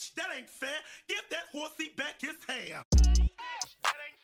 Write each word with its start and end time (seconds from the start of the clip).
bitch, 0.00 0.14
that 0.14 0.28
ain't 0.36 0.48
fair. 0.48 0.68
Give 1.08 1.22
that 1.30 1.44
horsey 1.52 1.92
back 1.96 2.20
his 2.20 2.36
hair. 2.48 2.84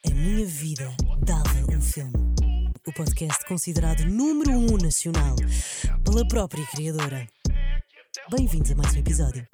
A 0.06 0.10
minha 0.14 0.46
vida 0.46 0.94
dava 1.24 1.50
um 1.70 1.80
filme. 1.80 2.12
O 2.86 2.92
podcast 2.92 3.44
considerado 3.46 4.04
número 4.04 4.52
um 4.52 4.76
nacional 4.78 5.36
pela 6.04 6.26
própria 6.28 6.64
criadora. 6.68 7.28
Bem-vindos 8.30 8.70
a 8.70 8.74
mais 8.74 8.94
um 8.94 8.98
episódio. 9.00 9.46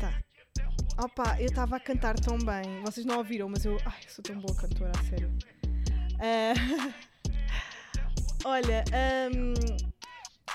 Tá. 0.00 0.22
Opa, 1.02 1.40
eu 1.40 1.46
estava 1.46 1.76
a 1.76 1.80
cantar 1.80 2.18
tão 2.18 2.38
bem. 2.38 2.82
Vocês 2.84 3.04
não 3.04 3.18
ouviram, 3.18 3.48
mas 3.48 3.64
eu. 3.64 3.76
Ai, 3.84 4.00
sou 4.08 4.22
tão 4.22 4.38
boa 4.38 4.54
cantora, 4.56 4.92
a 4.98 5.04
sério. 5.04 5.30
Ah, 6.20 6.54
Olha, 8.44 8.84
hum, 9.34 9.54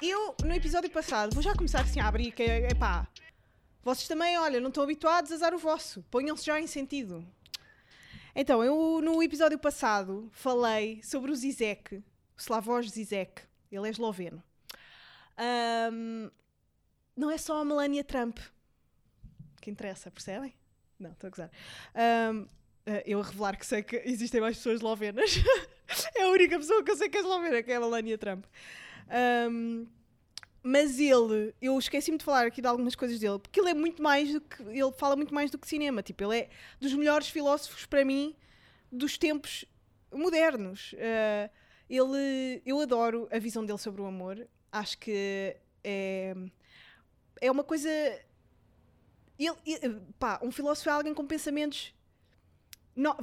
eu 0.02 0.36
no 0.44 0.54
episódio 0.54 0.90
passado, 0.90 1.34
vou 1.34 1.44
já 1.44 1.54
começar 1.54 1.82
assim 1.82 2.00
a 2.00 2.08
abrir, 2.08 2.32
que 2.32 2.44
é 2.44 2.72
epá. 2.72 3.08
Vocês 3.84 4.08
também, 4.08 4.38
olha, 4.38 4.60
não 4.60 4.70
estão 4.70 4.84
habituados 4.84 5.32
a 5.32 5.36
usar 5.36 5.54
o 5.54 5.58
vosso. 5.58 6.04
Ponham-se 6.10 6.46
já 6.46 6.60
em 6.60 6.68
sentido. 6.68 7.26
Então, 8.36 8.64
eu 8.64 9.02
no 9.02 9.22
episódio 9.22 9.60
passado 9.60 10.30
falei 10.32 11.02
sobre 11.04 11.32
o 11.32 11.36
Zizek, 11.36 11.98
o 11.98 12.04
Slavoj 12.38 12.88
Zizek. 12.90 13.44
Ele 13.72 13.88
é 13.88 13.92
esloveno. 13.92 14.42
Hum, 15.92 16.32
não 17.16 17.30
é 17.30 17.38
só 17.38 17.60
a 17.60 17.66
Melania 17.66 18.04
Trump 18.04 18.40
que 19.64 19.72
interessa, 19.72 20.12
percebem? 20.12 20.54
Não, 21.00 21.12
estou 21.12 21.28
a 21.28 21.32
gozar. 21.32 21.52
Hum, 22.34 22.46
eh, 22.86 23.04
eu 23.06 23.20
a 23.22 23.24
revelar 23.24 23.58
que 23.58 23.66
sei 23.66 23.82
que 23.82 23.96
existem 24.06 24.42
mais 24.42 24.58
pessoas 24.58 24.76
eslovenas. 24.76 25.32
é 26.16 26.24
a 26.24 26.30
única 26.30 26.60
pessoa 26.60 26.84
que 26.84 26.92
eu 26.92 26.98
sei 26.98 27.08
que 27.08 27.18
é 27.18 27.22
eslovena, 27.22 27.64
que 27.64 27.72
é 27.72 27.76
a 27.76 27.80
Melania 27.80 28.18
Trump. 28.18 28.46
Hum, 29.50 29.88
mas 30.64 30.98
ele, 31.00 31.54
eu 31.62 31.78
esqueci-me 31.78 32.18
de 32.18 32.24
falar 32.24 32.48
aqui 32.48 32.62
de 32.62 32.68
algumas 32.68 32.96
coisas 32.96 33.20
dele, 33.20 33.38
porque 33.38 33.60
ele 33.60 33.70
é 33.72 33.74
muito 33.74 34.02
mais 34.02 34.32
do 34.32 34.40
que. 34.42 34.64
Ele 34.64 34.92
fala 34.94 35.16
muito 35.16 35.34
mais 35.34 35.52
do 35.52 35.58
que 35.58 35.68
cinema. 35.68 36.02
Tipo, 36.02 36.24
ele 36.24 36.40
é 36.42 36.50
dos 36.80 36.94
melhores 36.94 37.28
filósofos 37.28 37.86
para 37.86 38.06
mim 38.06 38.34
dos 38.92 39.18
tempos 39.18 39.66
modernos. 40.12 40.94
Uh, 40.94 41.50
ele, 41.90 42.62
eu 42.66 42.80
adoro 42.80 43.28
a 43.32 43.40
visão 43.40 43.66
dele 43.66 43.78
sobre 43.78 44.02
o 44.02 44.06
amor. 44.06 44.48
Acho 44.72 44.98
que 44.98 45.58
é, 45.84 46.34
é 47.42 47.52
uma 47.52 47.64
coisa. 47.64 47.90
Ele, 49.38 49.56
ele- 49.66 50.00
pá, 50.18 50.40
um 50.42 50.52
filósofo 50.52 50.90
é 50.90 50.94
alguém 50.94 51.14
com 51.14 51.26
pensamentos 51.26 51.94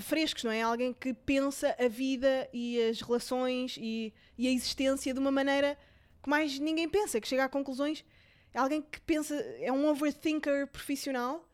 frescos, 0.00 0.44
não 0.44 0.50
é? 0.50 0.62
Alguém 0.62 0.92
que 0.92 1.14
pensa 1.14 1.74
a 1.78 1.88
vida 1.88 2.48
e 2.52 2.80
as 2.90 3.00
relações 3.00 3.76
e, 3.80 4.12
e 4.36 4.48
a 4.48 4.50
existência 4.50 5.14
de 5.14 5.20
uma 5.20 5.30
maneira 5.30 5.78
que 6.22 6.28
mais 6.28 6.58
ninguém 6.58 6.88
pensa, 6.88 7.20
que 7.20 7.28
chega 7.28 7.44
a 7.44 7.48
conclusões. 7.48 8.04
É 8.52 8.58
alguém 8.58 8.82
que 8.82 9.00
pensa, 9.00 9.34
é 9.60 9.70
um 9.70 9.88
overthinker 9.88 10.66
profissional 10.66 11.48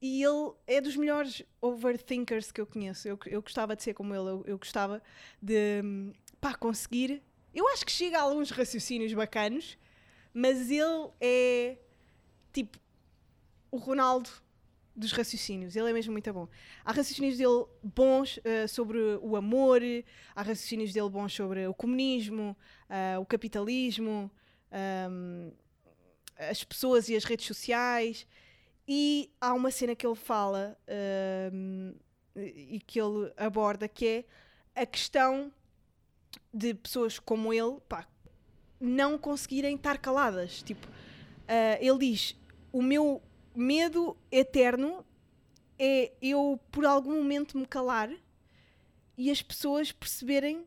e 0.00 0.22
ele 0.22 0.52
é 0.66 0.80
dos 0.80 0.96
melhores 0.96 1.42
overthinkers 1.62 2.52
que 2.52 2.60
eu 2.60 2.66
conheço. 2.66 3.08
Eu, 3.08 3.18
eu 3.26 3.40
gostava 3.40 3.74
de 3.74 3.82
ser 3.82 3.94
como 3.94 4.14
ele, 4.14 4.28
eu, 4.28 4.44
eu 4.46 4.58
gostava 4.58 5.02
de 5.40 5.82
pá, 6.40 6.54
conseguir. 6.54 7.22
Eu 7.54 7.66
acho 7.68 7.86
que 7.86 7.92
chega 7.92 8.18
a 8.18 8.22
alguns 8.22 8.50
raciocínios 8.50 9.14
bacanos, 9.14 9.78
mas 10.32 10.70
ele 10.70 11.08
é 11.20 11.78
tipo 12.52 12.78
o 13.70 13.78
Ronaldo 13.78 14.30
dos 14.94 15.12
raciocínios. 15.12 15.74
Ele 15.74 15.90
é 15.90 15.92
mesmo 15.92 16.12
muito 16.12 16.32
bom. 16.32 16.48
Há 16.84 16.92
raciocínios 16.92 17.36
dele 17.36 17.64
bons 17.82 18.38
eh, 18.44 18.66
sobre 18.66 18.98
o 19.20 19.36
amor, 19.36 19.80
há 20.34 20.42
raciocínios 20.42 20.92
dele 20.92 21.08
bons 21.08 21.32
sobre 21.32 21.66
o 21.66 21.74
comunismo, 21.74 22.56
ah, 22.88 23.18
o 23.18 23.26
capitalismo, 23.26 24.30
ahm, 24.70 25.50
as 26.38 26.62
pessoas 26.62 27.08
e 27.08 27.16
as 27.16 27.24
redes 27.24 27.46
sociais. 27.46 28.26
E 28.86 29.30
há 29.40 29.52
uma 29.54 29.70
cena 29.70 29.96
que 29.96 30.06
ele 30.06 30.14
fala 30.14 30.76
ahm, 30.86 31.94
e 32.36 32.80
que 32.86 33.00
ele 33.00 33.32
aborda 33.36 33.88
que 33.88 34.06
é 34.74 34.82
a 34.82 34.86
questão 34.86 35.52
de 36.52 36.74
pessoas 36.74 37.18
como 37.18 37.52
ele 37.52 37.78
pá, 37.88 38.06
não 38.80 39.18
conseguirem 39.18 39.76
estar 39.76 39.98
caladas. 39.98 40.62
Tipo, 40.62 40.86
ah, 41.48 41.78
ele 41.80 41.98
diz: 41.98 42.36
o 42.72 42.80
meu 42.80 43.20
medo 43.54 44.16
eterno 44.30 45.04
é 45.78 46.12
eu 46.20 46.60
por 46.70 46.84
algum 46.84 47.16
momento 47.16 47.58
me 47.58 47.66
calar 47.66 48.10
e 49.16 49.30
as 49.30 49.42
pessoas 49.42 49.92
perceberem 49.92 50.66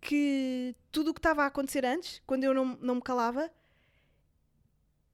que 0.00 0.76
tudo 0.92 1.10
o 1.10 1.14
que 1.14 1.18
estava 1.18 1.44
a 1.44 1.46
acontecer 1.46 1.84
antes, 1.84 2.20
quando 2.26 2.44
eu 2.44 2.52
não, 2.52 2.76
não 2.76 2.96
me 2.96 3.02
calava, 3.02 3.50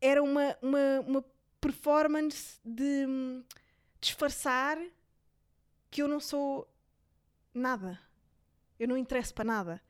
era 0.01 0.23
uma, 0.23 0.57
uma, 0.61 1.01
uma 1.07 1.25
performance 1.61 2.59
de 2.65 3.07
disfarçar 4.01 4.79
que 5.91 6.03
eu 6.03 6.09
não 6.09 6.19
sou 6.19 6.69
nada. 7.55 8.01
Eu 8.79 8.89
não 8.89 8.97
interesso 8.97 9.35
para 9.35 9.45
nada. 9.45 9.83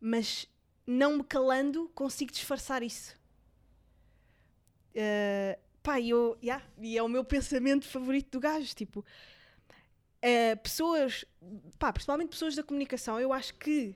Mas 0.00 0.48
não 0.86 1.18
me 1.18 1.24
calando, 1.24 1.88
consigo 1.94 2.32
disfarçar 2.32 2.82
isso. 2.82 3.16
Uh, 4.96 5.60
pá, 5.82 6.00
eu, 6.00 6.38
yeah, 6.42 6.64
e 6.78 6.96
é 6.96 7.02
o 7.02 7.08
meu 7.08 7.22
pensamento 7.22 7.86
favorito 7.86 8.30
do 8.30 8.40
gajo. 8.40 8.74
Tipo, 8.74 9.00
uh, 9.00 10.56
pessoas, 10.62 11.26
pá, 11.78 11.92
principalmente 11.92 12.30
pessoas 12.30 12.56
da 12.56 12.62
comunicação, 12.62 13.20
eu 13.20 13.32
acho 13.32 13.54
que 13.54 13.94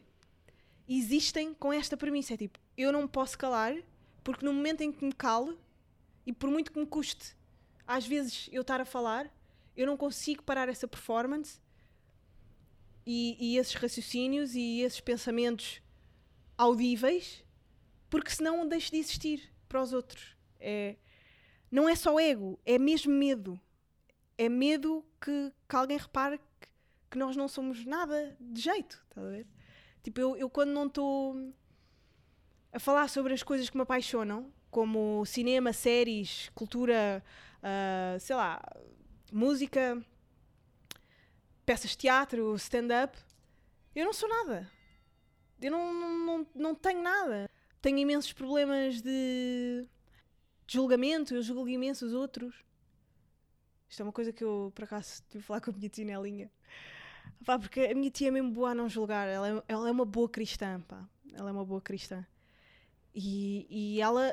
existem 0.87 1.55
com 1.55 1.73
esta 1.73 1.97
premissa: 1.97 2.35
é 2.35 2.37
tipo, 2.37 2.59
eu 2.77 2.93
não 2.93 3.09
posso 3.09 3.39
calar, 3.39 3.75
porque 4.23 4.45
no 4.45 4.53
momento 4.53 4.83
em 4.83 4.93
que 4.93 5.05
me 5.05 5.13
calo, 5.13 5.59
e 6.27 6.33
por 6.33 6.51
muito 6.51 6.71
que 6.71 6.79
me 6.79 6.87
custe, 6.87 7.35
às 7.87 8.07
vezes 8.07 8.49
eu 8.53 8.61
estar 8.61 8.81
a 8.81 8.85
falar, 8.85 9.33
eu 9.77 9.87
não 9.87 9.97
consigo 9.97 10.43
parar 10.43 10.69
essa 10.69 10.87
performance 10.87 11.59
e, 13.07 13.37
e 13.41 13.57
esses 13.57 13.75
raciocínios 13.75 14.55
e 14.55 14.83
esses 14.83 15.01
pensamentos 15.01 15.81
audíveis, 16.59 17.43
porque 18.11 18.31
senão 18.31 18.69
deixo 18.69 18.91
de 18.91 18.99
existir 18.99 19.51
para 19.67 19.81
os 19.81 19.93
outros. 19.93 20.37
É, 20.61 20.97
não 21.71 21.89
é 21.89 21.95
só 21.95 22.19
ego, 22.21 22.59
é 22.65 22.79
mesmo 22.79 23.13
medo. 23.13 23.61
É 24.37 24.49
medo 24.49 25.05
que, 25.21 25.53
que 25.69 25.77
alguém 25.77 25.99
repare 25.99 26.39
que, 26.39 26.69
que 27.11 27.19
nós 27.19 27.37
não 27.37 27.49
somos 27.49 27.85
nada 27.85 28.37
de 28.41 28.61
jeito, 28.61 29.03
estás 29.09 29.27
a 29.27 29.31
ver? 29.31 29.47
Tipo, 30.03 30.21
eu, 30.21 30.37
eu 30.37 30.51
quando 30.51 30.71
não 30.71 30.87
estou 30.87 31.53
a 32.73 32.79
falar 32.79 33.09
sobre 33.09 33.35
as 33.35 33.43
coisas 33.43 33.69
que 33.69 33.77
me 33.77 33.83
apaixonam, 33.83 34.53
como 34.71 35.25
cinema, 35.27 35.73
séries, 35.73 36.51
cultura, 36.55 37.23
ah, 37.63 38.17
sei 38.19 38.37
lá, 38.37 38.63
música, 39.33 40.03
peças 41.67 41.91
de 41.91 41.99
teatro, 41.99 42.55
stand-up, 42.57 43.19
eu 43.95 44.05
não 44.05 44.13
sou 44.13 44.29
nada. 44.29 44.71
Eu 45.61 45.71
não, 45.71 45.93
não, 45.93 46.19
não, 46.19 46.47
não 46.55 46.75
tenho 46.75 47.03
nada. 47.03 47.51
Tenho 47.83 47.99
imensos 47.99 48.33
problemas 48.33 49.03
de 49.03 49.87
de 50.71 50.75
julgamento, 50.75 51.35
eu 51.35 51.43
julgo 51.43 51.69
imenso 51.69 52.07
os 52.07 52.13
outros. 52.13 52.55
Isto 53.89 54.03
é 54.03 54.05
uma 54.05 54.13
coisa 54.13 54.33
que 54.33 54.45
eu, 54.45 54.71
por 54.73 54.85
acaso, 54.85 55.21
tive 55.29 55.43
a 55.43 55.47
falar 55.47 55.61
com 55.61 55.73
a 55.73 55.75
minha 55.75 55.89
tia 55.89 56.05
Nelinha. 56.05 56.49
Pá, 57.45 57.59
porque 57.59 57.81
a 57.81 57.95
minha 57.95 58.09
tia 58.09 58.29
é 58.29 58.31
mesmo 58.31 58.53
boa 58.53 58.71
a 58.71 58.75
não 58.75 58.89
julgar. 58.89 59.27
Ela 59.27 59.49
é, 59.49 59.63
ela 59.67 59.89
é 59.89 59.91
uma 59.91 60.05
boa 60.05 60.29
cristã, 60.29 60.81
pá. 60.83 61.09
Ela 61.33 61.51
é 61.51 61.53
uma 61.53 61.65
boa 61.65 61.81
cristã. 61.81 62.25
E, 63.13 63.67
e 63.69 64.01
ela... 64.01 64.33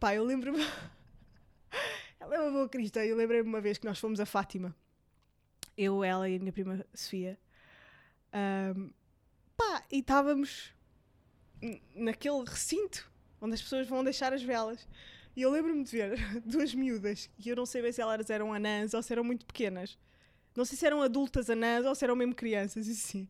Pá, 0.00 0.14
eu 0.14 0.24
lembro-me... 0.24 0.60
ela 2.18 2.36
é 2.36 2.40
uma 2.40 2.50
boa 2.50 2.68
cristã. 2.70 3.04
Eu 3.04 3.14
lembrei-me 3.14 3.46
uma 3.46 3.60
vez 3.60 3.76
que 3.76 3.84
nós 3.84 3.98
fomos 3.98 4.20
a 4.20 4.24
Fátima. 4.24 4.74
Eu, 5.76 6.02
ela 6.02 6.26
e 6.26 6.36
a 6.36 6.38
minha 6.38 6.54
prima 6.54 6.86
Sofia. 6.94 7.38
Ahm, 8.32 8.88
pá, 9.58 9.84
e 9.92 9.98
estávamos 9.98 10.72
naquele 11.94 12.44
recinto 12.46 13.12
onde 13.42 13.54
as 13.54 13.62
pessoas 13.62 13.86
vão 13.86 14.02
deixar 14.02 14.32
as 14.32 14.42
velas. 14.42 14.88
E 15.36 15.42
eu 15.42 15.50
lembro-me 15.50 15.82
de 15.82 15.90
ver 15.90 16.16
duas 16.44 16.74
miúdas, 16.74 17.28
e 17.38 17.48
eu 17.48 17.56
não 17.56 17.66
sei 17.66 17.82
bem 17.82 17.92
se 17.92 18.00
elas 18.00 18.30
eram 18.30 18.52
anãs 18.52 18.94
ou 18.94 19.02
se 19.02 19.12
eram 19.12 19.24
muito 19.24 19.44
pequenas. 19.44 19.98
Não 20.56 20.64
sei 20.64 20.78
se 20.78 20.86
eram 20.86 21.02
adultas 21.02 21.50
anãs 21.50 21.84
ou 21.84 21.94
se 21.94 22.04
eram 22.04 22.14
mesmo 22.14 22.34
crianças, 22.34 22.86
e 22.88 22.92
assim. 22.92 23.28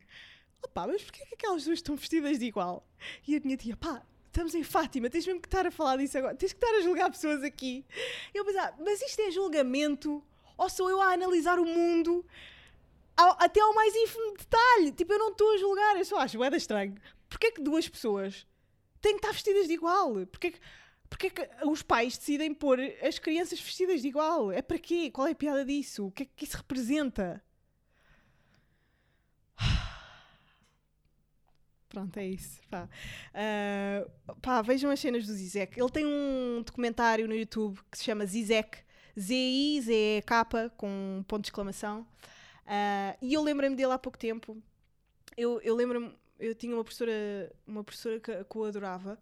Opá, 0.63 0.87
mas 0.87 1.03
porquê 1.03 1.25
que 1.27 1.35
aquelas 1.35 1.65
duas 1.65 1.79
estão 1.79 1.97
vestidas 1.97 2.39
de 2.39 2.47
igual? 2.47 2.87
E 3.27 3.37
a 3.37 3.41
minha 3.41 3.57
tia, 3.57 3.77
pá, 3.77 4.03
estamos 4.27 4.55
em 4.55 4.63
Fátima, 4.63 5.09
tens 5.09 5.27
mesmo 5.27 5.41
que 5.41 5.47
estar 5.47 5.67
a 5.67 5.71
falar 5.71 5.97
disso 5.97 6.19
agora, 6.19 6.35
tens 6.35 6.53
que 6.53 6.65
estar 6.65 6.77
a 6.77 6.81
julgar 6.81 7.11
pessoas 7.11 7.43
aqui. 7.43 7.85
Eu 8.33 8.45
pensava, 8.45 8.75
mas 8.81 9.01
isto 9.01 9.21
é 9.21 9.31
julgamento? 9.31 10.23
Ou 10.57 10.69
sou 10.69 10.89
eu 10.89 11.01
a 11.01 11.13
analisar 11.13 11.59
o 11.59 11.65
mundo 11.65 12.25
até 13.17 13.61
ao 13.61 13.75
mais 13.75 13.95
ínfimo 13.95 14.37
detalhe? 14.37 14.93
Tipo, 14.93 15.13
eu 15.13 15.19
não 15.19 15.31
estou 15.31 15.55
a 15.55 15.59
julgar, 15.59 15.97
eu 15.97 16.05
só 16.05 16.19
acho, 16.19 16.43
é 16.43 16.57
estranho. 16.57 16.95
Porquê 17.29 17.53
que 17.53 17.61
duas 17.63 17.89
pessoas 17.89 18.47
têm 19.01 19.13
que 19.13 19.19
estar 19.19 19.33
vestidas 19.33 19.67
de 19.67 19.75
igual? 19.75 20.15
Porquê 20.27 20.53
que, 20.53 20.61
porquê 21.15 21.31
que 21.31 21.49
os 21.65 21.81
pais 21.81 22.19
decidem 22.19 22.53
pôr 22.53 22.81
as 23.01 23.21
crianças 23.21 23.61
vestidas 23.61 24.03
de 24.03 24.09
igual? 24.09 24.51
É 24.51 24.61
para 24.61 24.79
quê? 24.79 25.13
Qual 25.13 25.29
é 25.29 25.31
a 25.31 25.35
piada 25.35 25.65
disso? 25.65 26.07
O 26.07 26.11
que 26.11 26.25
é 26.25 26.27
que 26.27 26.45
isso 26.45 26.57
representa? 26.57 27.41
Pronto, 31.89 32.19
é 32.19 32.27
isso. 32.27 32.61
Pá. 32.69 32.89
Uh, 33.33 34.11
pá, 34.41 34.61
vejam 34.61 34.91
as 34.91 34.99
cenas 34.99 35.25
do 35.25 35.33
Zizek. 35.33 35.81
Ele 35.81 35.91
tem 35.91 36.05
um 36.05 36.63
documentário 36.67 37.29
no 37.29 37.35
YouTube 37.35 37.79
que 37.91 37.97
se 37.97 38.05
chama 38.05 38.27
Zizek, 38.27 38.79
Z-I-Z-E-K, 39.19 40.71
com 40.77 41.25
ponto 41.29 41.43
de 41.43 41.49
exclamação. 41.49 42.01
Uh, 42.67 43.17
e 43.23 43.35
eu 43.35 43.43
lembrei-me 43.43 43.77
dele 43.77 43.93
há 43.93 43.99
pouco 43.99 44.19
tempo. 44.19 44.61
Eu, 45.37 45.61
eu 45.61 45.77
lembro-me, 45.77 46.13
eu 46.41 46.57
tinha 46.57 46.75
uma 46.75 46.83
professora, 46.83 47.53
uma 47.65 47.85
professora 47.85 48.19
que, 48.19 48.45
que 48.45 48.59
o 48.59 48.65
adorava 48.65 49.17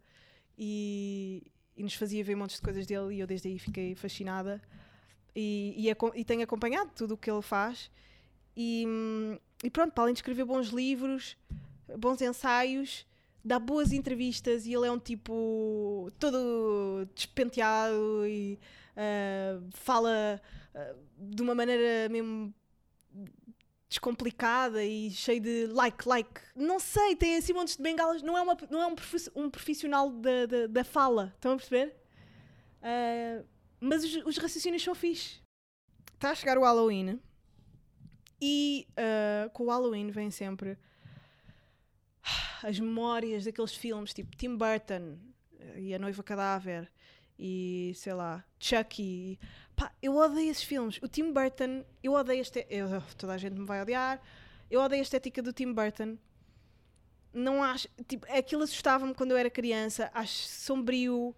e, 0.57 1.52
e 1.77 1.83
nos 1.83 1.95
fazia 1.95 2.23
ver 2.23 2.35
montes 2.35 2.57
de 2.57 2.63
coisas 2.63 2.87
dele 2.87 3.15
e 3.15 3.21
eu 3.21 3.27
desde 3.27 3.49
aí 3.49 3.59
fiquei 3.59 3.95
fascinada 3.95 4.61
e, 5.35 5.75
e, 5.77 6.21
e 6.21 6.25
tenho 6.25 6.43
acompanhado 6.43 6.91
tudo 6.95 7.15
o 7.15 7.17
que 7.17 7.31
ele 7.31 7.43
faz. 7.43 7.91
E, 8.57 8.85
e 9.65 9.71
pronto, 9.71 9.93
para 9.93 10.05
além 10.05 10.15
de 10.15 10.19
escrever 10.19 10.45
bons 10.45 10.69
livros, 10.69 11.37
bons 11.99 12.21
ensaios, 12.21 13.07
dá 13.45 13.59
boas 13.59 13.93
entrevistas 13.93 14.67
e 14.67 14.75
ele 14.75 14.87
é 14.87 14.93
um 14.93 14.99
tipo 14.99 16.11
todo 16.19 17.09
despenteado 17.15 18.27
e 18.27 18.59
uh, 18.97 19.65
fala 19.73 20.41
uh, 20.75 20.97
de 21.19 21.43
uma 21.43 21.55
maneira 21.55 22.09
mesmo 22.09 22.55
descomplicada 23.93 24.83
e 24.83 25.11
cheio 25.11 25.41
de 25.41 25.67
like, 25.67 26.09
like. 26.09 26.41
Não 26.57 26.79
sei, 26.79 27.15
tem 27.15 27.37
assim 27.37 27.53
montes 27.53 27.77
de 27.77 27.83
bengalas. 27.83 28.23
Não 28.23 28.37
é, 28.37 28.41
uma, 28.41 28.57
não 28.71 28.83
é 28.83 28.87
um, 28.87 28.97
um 29.35 29.51
profissional 29.51 30.11
da, 30.11 30.47
da, 30.47 30.67
da 30.67 30.85
fala, 30.85 31.33
estão 31.35 31.53
a 31.53 31.57
perceber? 31.57 31.95
Uh, 32.81 33.47
mas 33.81 34.03
os, 34.05 34.17
os 34.25 34.39
raciocínios 34.39 34.83
são 34.83 34.95
fixe. 34.95 35.41
Está 36.15 36.31
a 36.31 36.35
chegar 36.35 36.57
o 36.57 36.63
Halloween 36.63 37.21
e 38.41 38.87
uh, 38.93 39.51
com 39.51 39.65
o 39.65 39.69
Halloween 39.69 40.11
vem 40.11 40.31
sempre 40.31 40.79
as 42.63 42.79
memórias 42.79 43.45
daqueles 43.45 43.75
filmes 43.75 44.15
tipo 44.15 44.37
Tim 44.37 44.57
Burton 44.57 45.19
e 45.77 45.95
A 45.95 45.99
Noiva 45.99 46.23
Cadáver 46.23 46.92
e 47.45 47.93
sei 47.97 48.15
lá, 48.15 48.45
Chucky. 48.57 49.37
Pá, 49.75 49.91
eu 50.01 50.15
odeio 50.15 50.49
esses 50.49 50.63
filmes. 50.63 51.01
O 51.03 51.09
Tim 51.09 51.33
Burton, 51.33 51.85
eu 52.01 52.13
odeio 52.13 52.41
este. 52.41 52.65
Eu, 52.71 53.03
toda 53.19 53.33
a 53.33 53.37
gente 53.37 53.59
me 53.59 53.67
vai 53.67 53.83
odiar. 53.83 54.23
Eu 54.71 54.81
odeio 54.81 55.01
a 55.01 55.03
estética 55.03 55.43
do 55.43 55.53
Tim 55.53 55.73
Burton. 55.73 56.17
Não 57.35 57.61
acho. 57.61 57.89
Tipo, 58.07 58.25
aquilo 58.33 58.63
assustava-me 58.63 59.13
quando 59.13 59.33
eu 59.33 59.37
era 59.37 59.51
criança. 59.51 60.09
Acho 60.15 60.47
sombrio, 60.47 61.35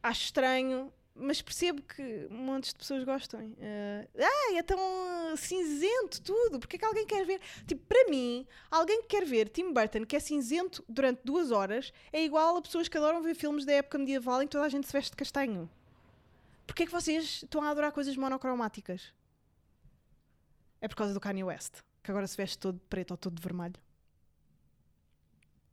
acho 0.00 0.26
estranho 0.26 0.92
mas 1.18 1.40
percebo 1.40 1.82
que 1.82 2.28
montes 2.30 2.72
de 2.72 2.78
pessoas 2.78 3.02
gostam. 3.04 3.40
Uh, 3.40 4.08
ah, 4.18 4.54
é 4.54 4.62
tão 4.62 4.78
cinzento 5.36 6.20
tudo. 6.22 6.58
Porque 6.58 6.76
é 6.76 6.78
que 6.78 6.84
alguém 6.84 7.06
quer 7.06 7.24
ver? 7.24 7.40
Tipo, 7.66 7.84
para 7.86 8.08
mim, 8.08 8.46
alguém 8.70 9.02
que 9.02 9.08
quer 9.08 9.24
ver 9.24 9.48
Tim 9.48 9.72
Burton, 9.72 10.04
que 10.04 10.16
é 10.16 10.20
cinzento 10.20 10.84
durante 10.88 11.22
duas 11.24 11.50
horas, 11.50 11.92
é 12.12 12.22
igual 12.22 12.56
a 12.56 12.62
pessoas 12.62 12.88
que 12.88 12.96
adoram 12.98 13.22
ver 13.22 13.34
filmes 13.34 13.64
da 13.64 13.72
época 13.72 13.98
medieval 13.98 14.42
em 14.42 14.46
que 14.46 14.52
toda 14.52 14.66
a 14.66 14.68
gente 14.68 14.86
se 14.86 14.92
veste 14.92 15.10
de 15.10 15.16
castanho. 15.16 15.68
Porquê 16.66 16.82
é 16.82 16.86
que 16.86 16.92
vocês 16.92 17.42
estão 17.42 17.62
a 17.62 17.70
adorar 17.70 17.92
coisas 17.92 18.16
monocromáticas? 18.16 19.12
É 20.80 20.88
por 20.88 20.96
causa 20.96 21.14
do 21.14 21.20
Kanye 21.20 21.44
West, 21.44 21.80
que 22.02 22.10
agora 22.10 22.26
se 22.26 22.36
veste 22.36 22.58
todo 22.58 22.78
de 22.78 22.84
preto 22.86 23.12
ou 23.12 23.16
todo 23.16 23.34
de 23.34 23.42
vermelho. 23.42 23.80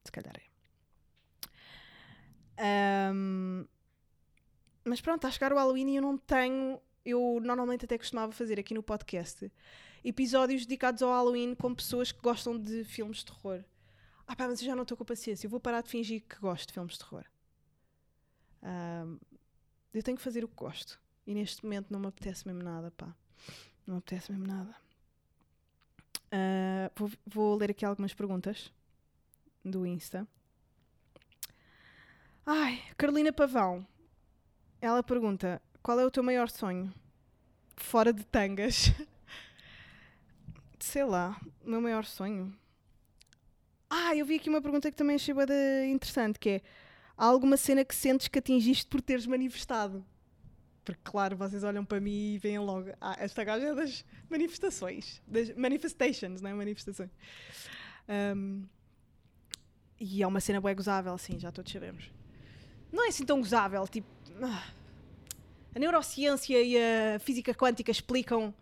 Se 0.05 0.11
calhar 0.11 0.35
é. 0.37 0.53
Um, 3.11 3.65
mas 4.85 5.01
pronto, 5.01 5.17
está 5.17 5.27
a 5.27 5.31
chegar 5.31 5.53
o 5.53 5.55
Halloween 5.55 5.91
e 5.91 5.95
eu 5.97 6.01
não 6.01 6.17
tenho. 6.17 6.79
Eu 7.05 7.39
normalmente 7.41 7.85
até 7.85 7.97
costumava 7.97 8.31
fazer 8.31 8.59
aqui 8.59 8.73
no 8.73 8.81
podcast 8.81 9.51
episódios 10.03 10.65
dedicados 10.65 11.01
ao 11.01 11.11
Halloween 11.11 11.55
com 11.55 11.73
pessoas 11.73 12.11
que 12.11 12.21
gostam 12.21 12.57
de 12.59 12.83
filmes 12.83 13.19
de 13.19 13.25
terror. 13.25 13.63
Ah 14.27 14.35
pá, 14.35 14.47
mas 14.47 14.59
eu 14.59 14.65
já 14.65 14.75
não 14.75 14.83
estou 14.83 14.97
com 14.97 15.05
paciência. 15.05 15.45
Eu 15.45 15.51
vou 15.51 15.59
parar 15.59 15.81
de 15.81 15.89
fingir 15.89 16.21
que 16.27 16.37
gosto 16.39 16.67
de 16.67 16.73
filmes 16.73 16.93
de 16.93 16.99
terror. 16.99 17.25
Um, 18.61 19.19
eu 19.93 20.03
tenho 20.03 20.17
que 20.17 20.23
fazer 20.23 20.43
o 20.43 20.47
que 20.47 20.55
gosto. 20.55 20.99
E 21.25 21.33
neste 21.33 21.63
momento 21.63 21.89
não 21.89 21.99
me 21.99 22.07
apetece 22.07 22.45
mesmo 22.47 22.63
nada, 22.63 22.91
pá. 22.91 23.15
Não 23.85 23.95
me 23.95 23.99
apetece 23.99 24.31
mesmo 24.31 24.47
nada. 24.47 24.75
Uh, 26.33 26.91
vou, 26.95 27.11
vou 27.25 27.55
ler 27.55 27.71
aqui 27.71 27.85
algumas 27.85 28.13
perguntas 28.13 28.71
do 29.63 29.85
Insta. 29.85 30.27
Ai, 32.45 32.81
Carolina 32.97 33.31
Pavão. 33.31 33.87
Ela 34.83 35.01
pergunta: 35.01 35.61
qual 35.81 35.97
é 35.97 36.05
o 36.05 36.11
teu 36.11 36.21
maior 36.21 36.49
sonho? 36.49 36.93
Fora 37.77 38.11
de 38.11 38.25
tangas. 38.25 38.91
Sei 40.77 41.05
lá, 41.05 41.39
o 41.65 41.69
meu 41.69 41.79
maior 41.79 42.03
sonho. 42.03 42.53
Ah, 43.89 44.13
eu 44.13 44.25
vi 44.25 44.35
aqui 44.35 44.49
uma 44.49 44.61
pergunta 44.61 44.91
que 44.91 44.97
também 44.97 45.15
achei 45.15 45.33
interessante, 45.89 46.37
que 46.37 46.49
é 46.49 46.61
há 47.17 47.25
alguma 47.25 47.55
cena 47.55 47.85
que 47.85 47.95
sentes 47.95 48.27
que 48.27 48.37
atingiste 48.37 48.85
por 48.87 48.99
teres 48.99 49.25
manifestado? 49.25 50.05
Porque, 50.83 50.99
claro, 51.01 51.37
vocês 51.37 51.63
olham 51.63 51.85
para 51.85 52.01
mim 52.01 52.33
e 52.33 52.37
veem 52.37 52.59
logo, 52.59 52.89
ah, 52.99 53.15
esta 53.19 53.41
gaja 53.45 53.67
é 53.67 53.73
das 53.73 54.03
manifestações, 54.29 55.21
das 55.25 55.55
manifestations, 55.55 56.41
não 56.41 56.49
é? 56.49 56.53
Manifestações. 56.53 57.09
Um, 58.35 58.65
e 59.97 60.21
é 60.21 60.27
uma 60.27 60.41
cena 60.41 60.59
bem 60.59 60.75
gozável, 60.75 61.17
sim, 61.17 61.39
já 61.39 61.53
todos 61.53 61.71
sabemos. 61.71 62.11
Não 62.91 63.05
é 63.05 63.07
assim 63.07 63.25
tão 63.25 63.39
gozável, 63.39 63.87
tipo, 63.87 64.07
a 64.41 65.79
neurociência 65.79 66.61
e 66.61 66.77
a 66.77 67.19
física 67.19 67.53
quântica 67.53 67.91
explicam 67.91 68.53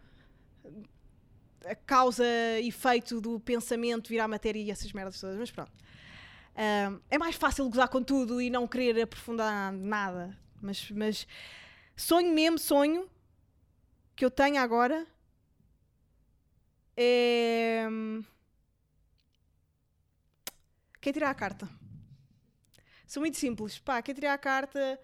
a 1.65 1.75
causa 1.75 2.25
e 2.59 2.67
efeito 2.67 3.21
do 3.21 3.39
pensamento 3.39 4.09
virar 4.09 4.27
matéria 4.27 4.59
e 4.59 4.71
essas 4.71 4.91
merdas 4.93 5.19
todas, 5.19 5.37
mas 5.37 5.51
pronto. 5.51 5.71
é 7.09 7.17
mais 7.17 7.35
fácil 7.35 7.69
gozar 7.69 7.87
com 7.89 8.01
tudo 8.03 8.41
e 8.41 8.49
não 8.49 8.67
querer 8.67 9.01
aprofundar 9.01 9.71
nada. 9.71 10.37
Mas, 10.61 10.89
mas 10.91 11.27
sonho 11.95 12.33
mesmo, 12.33 12.57
sonho 12.57 13.09
que 14.15 14.25
eu 14.25 14.31
tenho 14.31 14.59
agora 14.59 15.05
é. 16.95 17.87
Quer 20.99 21.13
tirar 21.13 21.31
a 21.31 21.33
carta? 21.35 21.67
Sou 23.07 23.21
muito 23.21 23.37
simples. 23.37 23.79
Pá, 23.79 24.01
quer 24.01 24.13
tirar 24.13 24.33
a 24.33 24.37
carta 24.37 24.99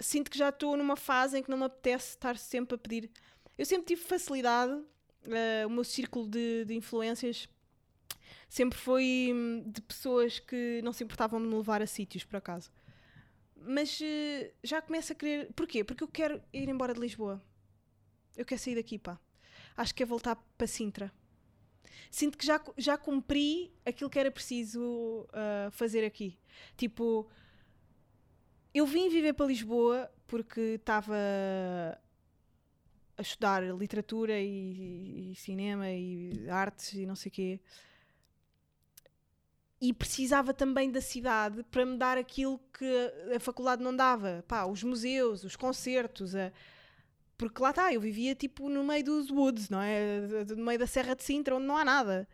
sinto 0.00 0.30
que 0.30 0.38
já 0.38 0.48
estou 0.48 0.76
numa 0.76 0.96
fase 0.96 1.38
em 1.38 1.42
que 1.42 1.50
não 1.50 1.58
me 1.58 1.64
apetece 1.64 2.10
estar 2.10 2.36
sempre 2.36 2.74
a 2.74 2.78
pedir. 2.78 3.10
Eu 3.56 3.64
sempre 3.64 3.86
tive 3.86 4.02
facilidade, 4.02 4.72
uh, 4.72 5.66
o 5.66 5.70
meu 5.70 5.84
círculo 5.84 6.26
de, 6.26 6.64
de 6.64 6.74
influências 6.74 7.48
sempre 8.48 8.78
foi 8.78 9.30
hum, 9.32 9.62
de 9.66 9.80
pessoas 9.80 10.38
que 10.38 10.80
não 10.82 10.92
se 10.92 11.04
importavam 11.04 11.40
de 11.40 11.46
me 11.46 11.54
levar 11.54 11.80
a 11.80 11.86
sítios, 11.86 12.24
por 12.24 12.36
acaso. 12.36 12.70
Mas 13.56 14.00
uh, 14.00 14.52
já 14.62 14.82
começo 14.82 15.12
a 15.12 15.16
querer. 15.16 15.52
Porquê? 15.54 15.84
Porque 15.84 16.02
eu 16.02 16.08
quero 16.08 16.42
ir 16.52 16.68
embora 16.68 16.94
de 16.94 17.00
Lisboa. 17.00 17.42
Eu 18.36 18.44
quero 18.44 18.60
sair 18.60 18.74
daqui, 18.74 18.98
pá. 18.98 19.18
Acho 19.76 19.94
que 19.94 20.02
é 20.02 20.06
voltar 20.06 20.36
para 20.58 20.66
Sintra. 20.66 21.12
Sinto 22.10 22.36
que 22.36 22.44
já, 22.44 22.60
já 22.76 22.98
cumpri 22.98 23.72
aquilo 23.86 24.10
que 24.10 24.18
era 24.18 24.30
preciso 24.30 24.82
uh, 24.82 25.70
fazer 25.70 26.04
aqui. 26.04 26.38
Tipo, 26.76 27.28
eu 28.74 28.86
vim 28.86 29.08
viver 29.08 29.34
para 29.34 29.46
Lisboa 29.46 30.10
porque 30.26 30.60
estava 30.80 31.14
a 33.16 33.22
estudar 33.22 33.62
literatura 33.62 34.38
e, 34.40 35.32
e, 35.32 35.34
cinema 35.34 35.90
e 35.90 36.48
artes 36.48 36.94
e 36.94 37.06
não 37.06 37.14
sei 37.14 37.28
o 37.28 37.32
quê. 37.32 37.60
E 39.80 39.92
precisava 39.92 40.54
também 40.54 40.90
da 40.90 41.00
cidade 41.00 41.62
para 41.64 41.84
me 41.84 41.98
dar 41.98 42.16
aquilo 42.16 42.58
que 42.72 43.12
a 43.34 43.40
faculdade 43.40 43.82
não 43.82 43.94
dava. 43.94 44.44
Pá, 44.48 44.64
os 44.64 44.82
museus, 44.82 45.44
os 45.44 45.56
concertos, 45.56 46.34
a... 46.34 46.52
porque 47.36 47.60
lá 47.60 47.70
está, 47.70 47.92
eu 47.92 48.00
vivia 48.00 48.34
tipo 48.34 48.68
no 48.68 48.84
meio 48.84 49.04
dos 49.04 49.30
woods, 49.30 49.68
não 49.68 49.82
é? 49.82 50.20
No 50.56 50.64
meio 50.64 50.78
da 50.78 50.86
Serra 50.86 51.14
de 51.14 51.24
Sintra, 51.24 51.56
onde 51.56 51.66
não 51.66 51.76
há 51.76 51.84
nada. 51.84 52.28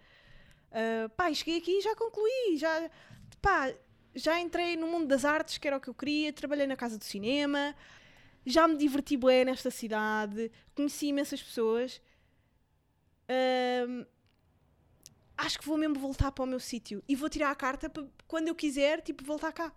Uh, 0.70 1.08
pá, 1.16 1.30
e 1.30 1.34
cheguei 1.34 1.58
aqui 1.58 1.78
e 1.78 1.80
já 1.80 1.96
concluí, 1.96 2.58
já... 2.58 2.90
Pá, 3.40 3.72
já 4.14 4.40
entrei 4.40 4.76
no 4.76 4.86
mundo 4.86 5.06
das 5.06 5.24
artes, 5.24 5.58
que 5.58 5.66
era 5.66 5.76
o 5.76 5.80
que 5.80 5.88
eu 5.88 5.94
queria, 5.94 6.32
trabalhei 6.32 6.66
na 6.66 6.76
casa 6.76 6.98
do 6.98 7.04
cinema, 7.04 7.74
já 8.44 8.66
me 8.66 8.76
diverti 8.76 9.16
bem 9.16 9.44
nesta 9.44 9.70
cidade, 9.70 10.50
conheci 10.74 11.06
imensas 11.08 11.42
pessoas. 11.42 12.00
Um, 13.30 14.06
acho 15.36 15.58
que 15.58 15.66
vou 15.66 15.76
mesmo 15.76 15.98
voltar 15.98 16.32
para 16.32 16.44
o 16.44 16.46
meu 16.46 16.58
sítio 16.58 17.02
e 17.08 17.14
vou 17.14 17.28
tirar 17.28 17.50
a 17.50 17.54
carta 17.54 17.88
para 17.88 18.04
quando 18.26 18.48
eu 18.48 18.54
quiser, 18.54 19.00
tipo, 19.02 19.24
voltar 19.24 19.52
cá. 19.52 19.72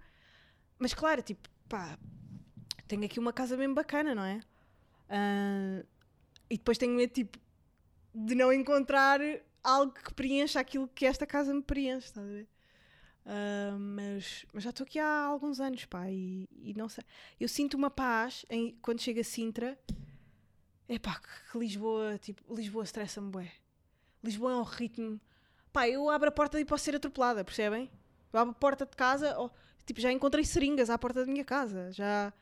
Mas 0.80 0.94
claro, 0.94 1.22
tipo, 1.22 1.50
pá, 1.68 1.98
tenho 2.88 3.06
aqui 3.06 3.20
uma 3.20 3.34
casa 3.34 3.56
mesmo 3.58 3.76
bacana, 3.76 4.16
não 4.16 4.24
é? 4.24 4.42
Uh, 5.10 5.86
e 6.50 6.58
depois 6.58 6.78
tenho 6.78 6.94
medo, 6.96 7.12
tipo, 7.12 7.38
de 8.14 8.36
não 8.36 8.52
encontrar 8.52 9.20
algo 9.64 9.94
que 9.94 10.14
preencha 10.14 10.60
aquilo 10.60 10.88
que 10.88 11.06
esta 11.06 11.26
casa 11.26 11.54
me 11.54 11.62
preenche, 11.62 12.08
estás 12.08 12.26
a 12.26 12.30
ver? 12.30 12.48
Uh, 13.26 13.78
mas, 13.78 14.46
mas 14.52 14.64
já 14.64 14.72
estou 14.72 14.84
aqui 14.84 14.98
há 15.00 15.26
alguns 15.26 15.60
anos, 15.60 15.86
pá, 15.86 16.10
e, 16.10 16.48
e, 16.52 16.74
não 16.74 16.90
sei. 16.90 17.04
Eu 17.40 17.48
sinto 17.48 17.76
uma 17.76 17.90
paz 17.90 18.46
em, 18.50 18.78
quando 18.82 19.02
chego 19.02 19.20
a 19.20 19.24
Sintra. 19.24 19.78
É 20.88 21.00
pá, 21.00 21.20
que, 21.20 21.58
Lisboa, 21.58 22.18
tipo, 22.18 22.54
Lisboa 22.54 22.84
estressa-me, 22.84 23.30
bué. 23.30 23.52
Lisboa 24.24 24.52
é 24.52 24.56
um 24.56 24.64
ritmo, 24.64 25.20
Pá, 25.72 25.88
eu 25.88 26.10
abro 26.10 26.28
a 26.28 26.32
porta 26.32 26.60
e 26.60 26.66
posso 26.66 26.84
ser 26.84 26.96
atropelada, 26.96 27.46
percebem? 27.46 27.90
Eu 28.32 28.40
abro 28.40 28.52
a 28.52 28.56
porta 28.56 28.86
de 28.86 28.96
casa, 28.96 29.36
tipo, 29.86 30.02
já 30.02 30.12
encontrei 30.12 30.44
seringas 30.44 30.90
à 30.90 30.98
porta 30.98 31.26
da 31.26 31.32
minha 31.32 31.46
casa. 31.46 31.92
Já. 31.92 32.34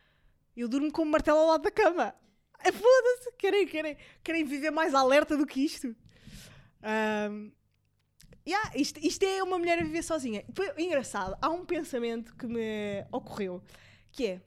Eu 0.58 0.68
durmo 0.68 0.92
com 0.92 1.04
um 1.04 1.06
martelo 1.06 1.40
ao 1.40 1.48
lado 1.48 1.62
da 1.62 1.72
cama. 1.72 2.14
É 2.60 2.72
foda-se! 2.72 3.32
Querem, 3.38 3.68
querem, 3.68 3.98
querem 4.24 4.44
viver 4.44 4.72
mais 4.72 4.94
alerta 4.94 5.38
do 5.38 5.46
que 5.46 5.64
isto? 5.64 5.96
Um, 7.32 7.52
yeah, 8.50 8.72
isto, 8.76 9.00
isto 9.00 9.24
é 9.24 9.44
uma 9.44 9.58
mulher 9.58 9.80
a 9.80 9.84
viver 9.84 10.04
sozinha. 10.04 10.44
Foi 10.54 10.72
engraçado, 10.78 11.38
há 11.42 11.50
um 11.50 11.66
pensamento 11.66 12.36
que 12.36 12.48
me 12.48 13.06
ocorreu 13.12 13.64
que 14.12 14.26
é 14.26 14.42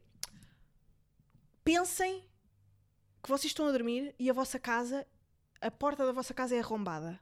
pensem 1.65 2.25
que 3.23 3.29
vocês 3.29 3.51
estão 3.51 3.67
a 3.67 3.73
dormir 3.73 4.15
e 4.19 4.29
a 4.29 4.33
vossa 4.33 4.59
casa, 4.59 5.07
a 5.61 5.71
porta 5.71 6.05
da 6.05 6.13
vossa 6.13 6.35
casa 6.35 6.57
é 6.57 6.59
arrombada. 6.59 7.21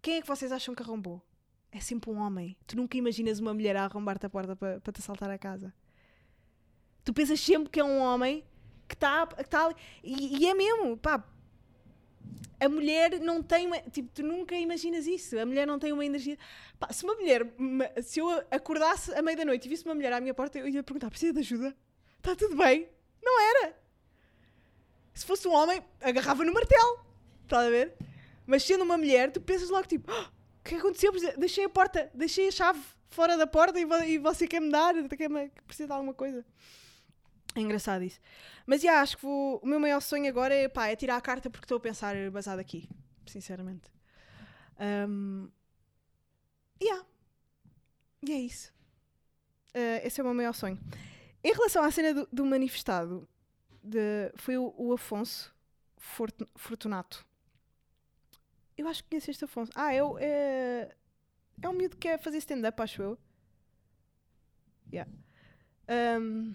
Quem 0.00 0.16
é 0.16 0.20
que 0.22 0.26
vocês 0.26 0.50
acham 0.50 0.74
que 0.74 0.82
arrombou? 0.82 1.22
É 1.70 1.80
sempre 1.80 2.10
um 2.10 2.18
homem. 2.18 2.56
Tu 2.66 2.76
nunca 2.76 2.96
imaginas 2.96 3.38
uma 3.38 3.54
mulher 3.54 3.76
a 3.76 3.84
arrombar-te 3.84 4.26
a 4.26 4.30
porta 4.30 4.56
para, 4.56 4.80
para 4.80 4.92
te 4.92 5.00
assaltar 5.00 5.30
a 5.30 5.38
casa. 5.38 5.72
Tu 7.04 7.12
pensas 7.12 7.40
sempre 7.40 7.70
que 7.70 7.80
é 7.80 7.84
um 7.84 7.98
homem 7.98 8.44
que 8.88 8.94
está 8.94 9.26
tá 9.26 9.66
ali. 9.66 9.76
E, 10.02 10.42
e 10.42 10.48
é 10.48 10.54
mesmo, 10.54 10.96
pá. 10.96 11.24
A 12.64 12.68
mulher 12.68 13.18
não 13.20 13.42
tem 13.42 13.66
uma. 13.66 13.78
Tipo, 13.80 14.08
tu 14.14 14.22
nunca 14.22 14.54
imaginas 14.54 15.06
isso. 15.06 15.38
A 15.38 15.44
mulher 15.46 15.66
não 15.66 15.78
tem 15.78 15.92
uma 15.92 16.04
energia. 16.04 16.38
Pá, 16.78 16.92
se 16.92 17.02
uma 17.04 17.14
mulher. 17.14 17.46
Se 18.02 18.20
eu 18.20 18.28
acordasse 18.50 19.12
à 19.14 19.22
meia 19.22 19.36
da 19.36 19.44
noite 19.44 19.66
e 19.66 19.68
visse 19.68 19.84
uma 19.84 19.94
mulher 19.94 20.12
à 20.12 20.20
minha 20.20 20.34
porta, 20.34 20.58
eu 20.58 20.68
ia 20.68 20.82
perguntar: 20.82 21.10
precisa 21.10 21.32
de 21.32 21.40
ajuda? 21.40 21.76
Está 22.18 22.36
tudo 22.36 22.56
bem? 22.56 22.88
Não 23.22 23.40
era. 23.40 23.76
Se 25.14 25.26
fosse 25.26 25.46
um 25.46 25.52
homem, 25.52 25.82
agarrava 26.00 26.44
no 26.44 26.52
martelo. 26.52 27.00
Estás 27.44 27.66
a 27.66 27.70
ver? 27.70 27.94
Mas 28.46 28.62
sendo 28.62 28.82
uma 28.84 28.96
mulher, 28.96 29.30
tu 29.30 29.40
pensas 29.40 29.68
logo 29.68 29.86
tipo: 29.86 30.10
"Ah, 30.10 30.30
o 30.60 30.68
que 30.68 30.74
aconteceu? 30.76 31.12
Deixei 31.36 31.64
a 31.64 31.68
porta, 31.68 32.10
deixei 32.14 32.48
a 32.48 32.50
chave 32.52 32.80
fora 33.10 33.36
da 33.36 33.46
porta 33.46 33.78
e, 33.78 33.84
vo- 33.84 34.02
e 34.04 34.18
você 34.18 34.46
quer 34.48 34.60
me 34.60 34.70
dar? 34.70 34.94
Quer 35.08 35.28
-me, 35.28 35.50
precisa 35.66 35.86
de 35.88 35.92
alguma 35.92 36.14
coisa? 36.14 36.44
É 37.54 37.60
engraçado 37.60 38.02
isso. 38.02 38.18
Mas 38.66 38.80
já, 38.80 39.00
acho 39.02 39.16
que 39.16 39.22
vou- 39.22 39.58
o 39.62 39.66
meu 39.66 39.78
maior 39.78 40.00
sonho 40.00 40.28
agora 40.28 40.54
é, 40.54 40.68
pá, 40.68 40.88
é 40.88 40.96
tirar 40.96 41.16
a 41.16 41.20
carta 41.20 41.50
porque 41.50 41.64
estou 41.64 41.76
a 41.76 41.80
pensar 41.80 42.14
basado 42.30 42.58
aqui. 42.60 42.88
Sinceramente. 43.26 43.90
Um, 45.08 45.48
yeah. 46.82 47.04
E 48.26 48.32
é 48.32 48.38
isso. 48.38 48.72
Uh, 49.74 50.00
esse 50.04 50.20
é 50.20 50.22
o 50.22 50.26
meu 50.26 50.34
maior 50.34 50.54
sonho. 50.54 50.78
Em 51.44 51.52
relação 51.52 51.82
à 51.84 51.90
cena 51.90 52.14
do, 52.14 52.28
do 52.32 52.44
manifestado, 52.46 53.28
de- 53.82 54.32
foi 54.36 54.56
o, 54.56 54.72
o 54.76 54.92
Afonso 54.92 55.54
Fortu- 55.98 56.48
Fortunato. 56.56 57.24
Eu 58.78 58.88
acho 58.88 59.02
que 59.04 59.10
conheço 59.10 59.30
este 59.30 59.44
Afonso. 59.44 59.70
Ah, 59.74 59.92
é 59.92 60.02
o. 60.02 60.16
É, 60.18 60.94
é 61.60 61.68
um 61.68 61.72
miúdo 61.74 61.96
que 61.96 62.08
quer 62.08 62.18
fazer 62.18 62.38
stand-up, 62.38 62.80
acho 62.80 63.02
eu. 63.02 63.18
Yeah. 64.92 65.10
Um, 66.20 66.54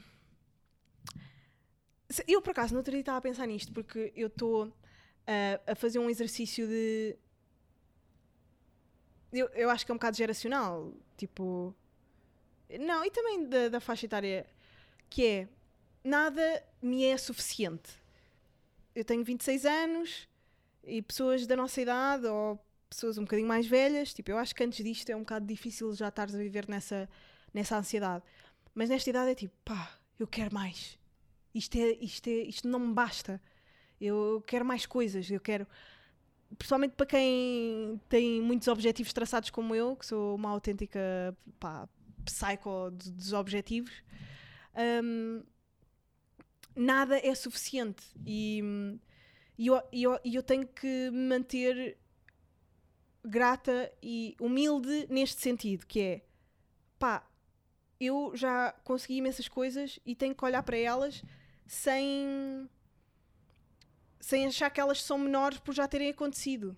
eu, 2.27 2.41
por 2.41 2.51
acaso, 2.51 2.74
no 2.74 2.79
outro 2.79 2.91
dia 2.91 3.01
estava 3.01 3.17
a 3.17 3.21
pensar 3.21 3.45
nisto, 3.45 3.71
porque 3.74 4.12
eu 4.15 4.27
estou 4.27 4.71
a, 5.25 5.71
a 5.71 5.75
fazer 5.75 6.00
um 6.00 6.09
exercício 6.09 6.67
de. 6.67 7.17
Eu, 9.31 9.47
eu 9.50 9.69
acho 9.69 9.86
que 9.86 9.91
é 9.91 9.93
um 9.93 9.97
bocado 9.97 10.17
geracional. 10.17 10.93
Tipo. 11.17 11.75
Não, 12.79 13.03
e 13.05 13.12
também 13.12 13.47
da, 13.47 13.69
da 13.69 13.79
faixa 13.79 14.05
etária, 14.05 14.45
que 15.09 15.25
é. 15.25 15.47
Nada 16.03 16.63
me 16.81 17.03
é 17.03 17.17
suficiente. 17.17 17.91
Eu 18.95 19.03
tenho 19.03 19.24
26 19.24 19.65
anos 19.65 20.27
e 20.83 21.01
pessoas 21.01 21.45
da 21.45 21.55
nossa 21.55 21.81
idade 21.81 22.25
ou 22.25 22.57
pessoas 22.89 23.17
um 23.17 23.24
bocadinho 23.24 23.47
mais 23.47 23.67
velhas, 23.67 24.13
tipo, 24.13 24.31
eu 24.31 24.38
acho 24.38 24.55
que 24.55 24.63
antes 24.63 24.83
disto 24.83 25.09
é 25.09 25.15
um 25.15 25.19
bocado 25.19 25.45
difícil 25.45 25.93
já 25.93 26.07
estares 26.07 26.33
a 26.33 26.38
viver 26.38 26.67
nessa, 26.67 27.09
nessa 27.53 27.77
ansiedade. 27.77 28.24
Mas 28.74 28.89
nesta 28.89 29.09
idade 29.09 29.31
é 29.31 29.36
tipo, 29.36 29.53
pá, 29.65 29.97
eu 30.17 30.27
quero 30.27 30.53
mais. 30.53 30.97
Isto, 31.57 31.77
é, 31.77 31.91
isto, 32.01 32.27
é, 32.27 32.43
isto 32.43 32.67
não 32.67 32.79
me 32.79 32.93
basta. 32.93 33.41
Eu 33.99 34.43
quero 34.45 34.63
mais 34.63 34.85
coisas. 34.85 35.29
Eu 35.29 35.39
quero. 35.39 35.67
Principalmente 36.57 36.91
para 36.91 37.05
quem 37.05 37.99
tem 38.07 38.41
muitos 38.41 38.67
objetivos 38.67 39.11
traçados 39.11 39.49
como 39.49 39.75
eu, 39.75 39.95
que 39.95 40.05
sou 40.05 40.35
uma 40.35 40.49
autêntica 40.49 40.99
pá, 41.59 41.89
psycho 42.23 42.91
dos 42.91 43.33
objetivos. 43.33 43.91
hum, 45.03 45.43
nada 46.75 47.17
é 47.17 47.33
suficiente. 47.35 48.03
E, 48.25 48.61
e 49.57 49.67
eu, 49.67 49.81
eu, 49.91 50.19
eu 50.23 50.43
tenho 50.43 50.67
que 50.67 51.09
me 51.11 51.27
manter 51.27 51.97
grata 53.25 53.91
e 54.01 54.35
humilde 54.39 55.07
neste 55.09 55.41
sentido, 55.41 55.85
que 55.85 55.99
é 55.99 56.21
pá, 56.97 57.27
eu 57.99 58.31
já 58.35 58.71
consegui 58.83 59.17
imensas 59.17 59.47
coisas 59.47 59.99
e 60.05 60.15
tenho 60.15 60.35
que 60.35 60.45
olhar 60.45 60.63
para 60.63 60.77
elas 60.77 61.23
sem 61.67 62.69
sem 64.19 64.45
achar 64.45 64.69
que 64.69 64.81
elas 64.81 65.01
são 65.01 65.17
menores 65.17 65.59
por 65.59 65.74
já 65.74 65.88
terem 65.88 66.09
acontecido. 66.09 66.77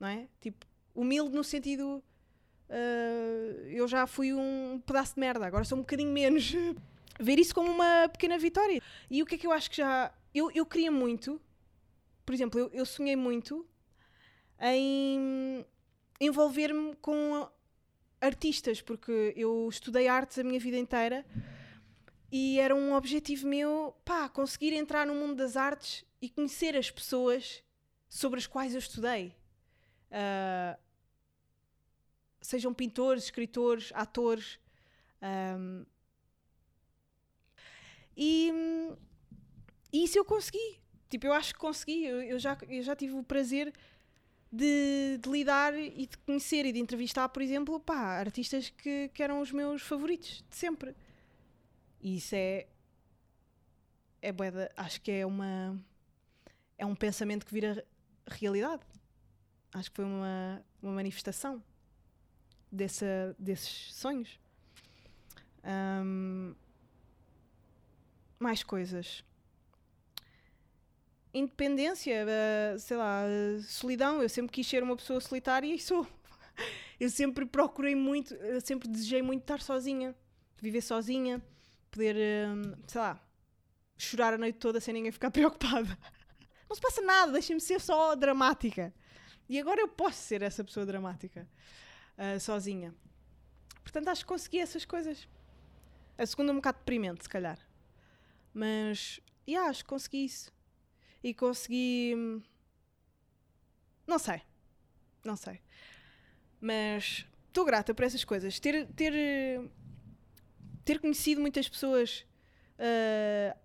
Não 0.00 0.08
é? 0.08 0.28
Tipo, 0.40 0.66
humilde 0.94 1.34
no 1.34 1.44
sentido 1.44 2.02
ah, 2.68 3.66
eu 3.66 3.86
já 3.86 4.06
fui 4.06 4.32
um 4.32 4.80
pedaço 4.84 5.14
de 5.14 5.20
merda, 5.20 5.46
agora 5.46 5.64
sou 5.64 5.78
um 5.78 5.82
bocadinho 5.82 6.10
menos. 6.10 6.52
Ver 7.18 7.38
isso 7.38 7.54
como 7.54 7.70
uma 7.70 8.08
pequena 8.10 8.38
vitória. 8.38 8.80
E 9.10 9.22
o 9.22 9.26
que 9.26 9.36
é 9.36 9.38
que 9.38 9.46
eu 9.46 9.52
acho 9.52 9.70
que 9.70 9.76
já. 9.76 10.12
Eu, 10.34 10.50
eu 10.54 10.66
queria 10.66 10.90
muito, 10.90 11.40
por 12.26 12.34
exemplo, 12.34 12.60
eu, 12.60 12.70
eu 12.72 12.84
sonhei 12.84 13.16
muito 13.16 13.66
em 14.60 15.64
envolver-me 16.20 16.94
com 16.96 17.48
artistas, 18.20 18.82
porque 18.82 19.32
eu 19.34 19.66
estudei 19.70 20.08
artes 20.08 20.38
a 20.38 20.44
minha 20.44 20.60
vida 20.60 20.76
inteira 20.76 21.24
e 22.30 22.58
era 22.58 22.74
um 22.74 22.94
objetivo 22.94 23.46
meu, 23.46 23.94
pá, 24.04 24.28
conseguir 24.28 24.72
entrar 24.72 25.06
no 25.06 25.14
mundo 25.14 25.36
das 25.36 25.56
artes 25.56 26.04
e 26.20 26.28
conhecer 26.28 26.76
as 26.76 26.90
pessoas 26.90 27.62
sobre 28.08 28.38
as 28.38 28.46
quais 28.46 28.74
eu 28.74 28.78
estudei. 28.78 29.34
Ah, 30.10 30.78
sejam 32.40 32.72
pintores, 32.72 33.24
escritores, 33.24 33.92
atores. 33.94 34.58
ahm, 35.20 35.84
e, 38.16 38.50
e 39.92 40.04
isso 40.04 40.18
eu 40.18 40.24
consegui. 40.24 40.80
Tipo, 41.08 41.26
eu 41.26 41.32
acho 41.32 41.52
que 41.54 41.60
consegui. 41.60 42.04
Eu, 42.04 42.22
eu 42.22 42.38
já, 42.38 42.56
eu 42.68 42.82
já 42.82 42.96
tive 42.96 43.14
o 43.14 43.22
prazer 43.22 43.72
de, 44.50 45.18
de 45.18 45.28
lidar 45.28 45.74
e 45.78 46.06
de 46.06 46.16
conhecer 46.18 46.64
e 46.66 46.72
de 46.72 46.80
entrevistar, 46.80 47.28
por 47.28 47.42
exemplo, 47.42 47.78
pá, 47.80 48.18
artistas 48.18 48.70
que, 48.70 49.10
que 49.12 49.22
eram 49.22 49.40
os 49.40 49.52
meus 49.52 49.82
favoritos 49.82 50.44
de 50.48 50.56
sempre. 50.56 50.94
E 52.06 52.16
isso 52.18 52.34
é. 52.36 52.68
é 54.22 54.30
bué 54.32 54.50
da- 54.50 54.70
acho 54.76 55.00
que 55.00 55.10
é 55.10 55.26
uma. 55.26 55.76
É 56.78 56.86
um 56.86 56.94
pensamento 56.94 57.44
que 57.46 57.52
vira 57.52 57.84
realidade. 58.28 58.82
Acho 59.74 59.90
que 59.90 59.96
foi 59.96 60.04
uma, 60.04 60.64
uma 60.82 60.92
manifestação 60.92 61.62
dessa, 62.70 63.34
desses 63.38 63.92
sonhos. 63.94 64.38
Ahm, 65.64 66.54
mais 68.38 68.62
coisas. 68.62 69.24
Independência, 71.34 72.24
eh, 72.26 72.76
sei 72.78 72.96
lá, 72.96 73.22
eh, 73.26 73.58
solidão. 73.62 74.22
Eu 74.22 74.28
sempre 74.28 74.52
quis 74.52 74.66
ser 74.66 74.82
uma 74.82 74.96
pessoa 74.96 75.20
solitária 75.20 75.66
e 75.74 75.78
sou. 75.78 76.06
Eu 77.00 77.10
sempre 77.10 77.44
procurei 77.44 77.94
muito, 77.94 78.32
eu 78.34 78.58
sempre 78.62 78.88
desejei 78.88 79.20
muito 79.20 79.42
estar 79.42 79.60
sozinha, 79.60 80.14
viver 80.62 80.80
sozinha, 80.80 81.42
poder, 81.90 82.16
eh, 82.16 82.46
sei 82.86 83.00
lá, 83.00 83.20
chorar 83.96 84.34
a 84.34 84.38
noite 84.38 84.58
toda 84.58 84.80
sem 84.80 84.94
ninguém 84.94 85.12
ficar 85.12 85.30
preocupada. 85.32 85.98
Não 86.68 86.74
se 86.74 86.80
passa 86.80 87.00
nada, 87.02 87.32
deixem-me 87.32 87.60
ser 87.60 87.80
só 87.80 88.14
dramática. 88.14 88.92
E 89.48 89.58
agora 89.60 89.80
eu 89.80 89.88
posso 89.88 90.18
ser 90.18 90.42
essa 90.42 90.64
pessoa 90.64 90.84
dramática, 90.84 91.48
eh, 92.18 92.38
sozinha. 92.38 92.94
Portanto, 93.82 94.08
acho 94.08 94.22
que 94.22 94.28
consegui 94.28 94.58
essas 94.58 94.84
coisas. 94.84 95.28
A 96.18 96.26
segunda 96.26 96.50
é 96.50 96.52
um 96.52 96.56
bocado 96.56 96.78
deprimente, 96.78 97.22
se 97.22 97.28
calhar. 97.28 97.58
Mas, 98.52 99.20
yeah, 99.46 99.70
acho 99.70 99.84
que 99.84 99.88
consegui 99.90 100.24
isso. 100.24 100.52
E 101.22 101.32
consegui. 101.34 102.14
hum, 102.16 102.42
Não 104.06 104.18
sei. 104.18 104.42
Não 105.24 105.36
sei. 105.36 105.60
Mas 106.60 107.26
estou 107.48 107.64
grata 107.64 107.94
por 107.94 108.04
essas 108.04 108.24
coisas. 108.24 108.58
Ter, 108.58 108.86
ter, 108.94 109.12
ter 110.86 111.00
conhecido 111.00 111.40
muitas 111.40 111.68
pessoas 111.68 112.24
ah, 112.78 113.56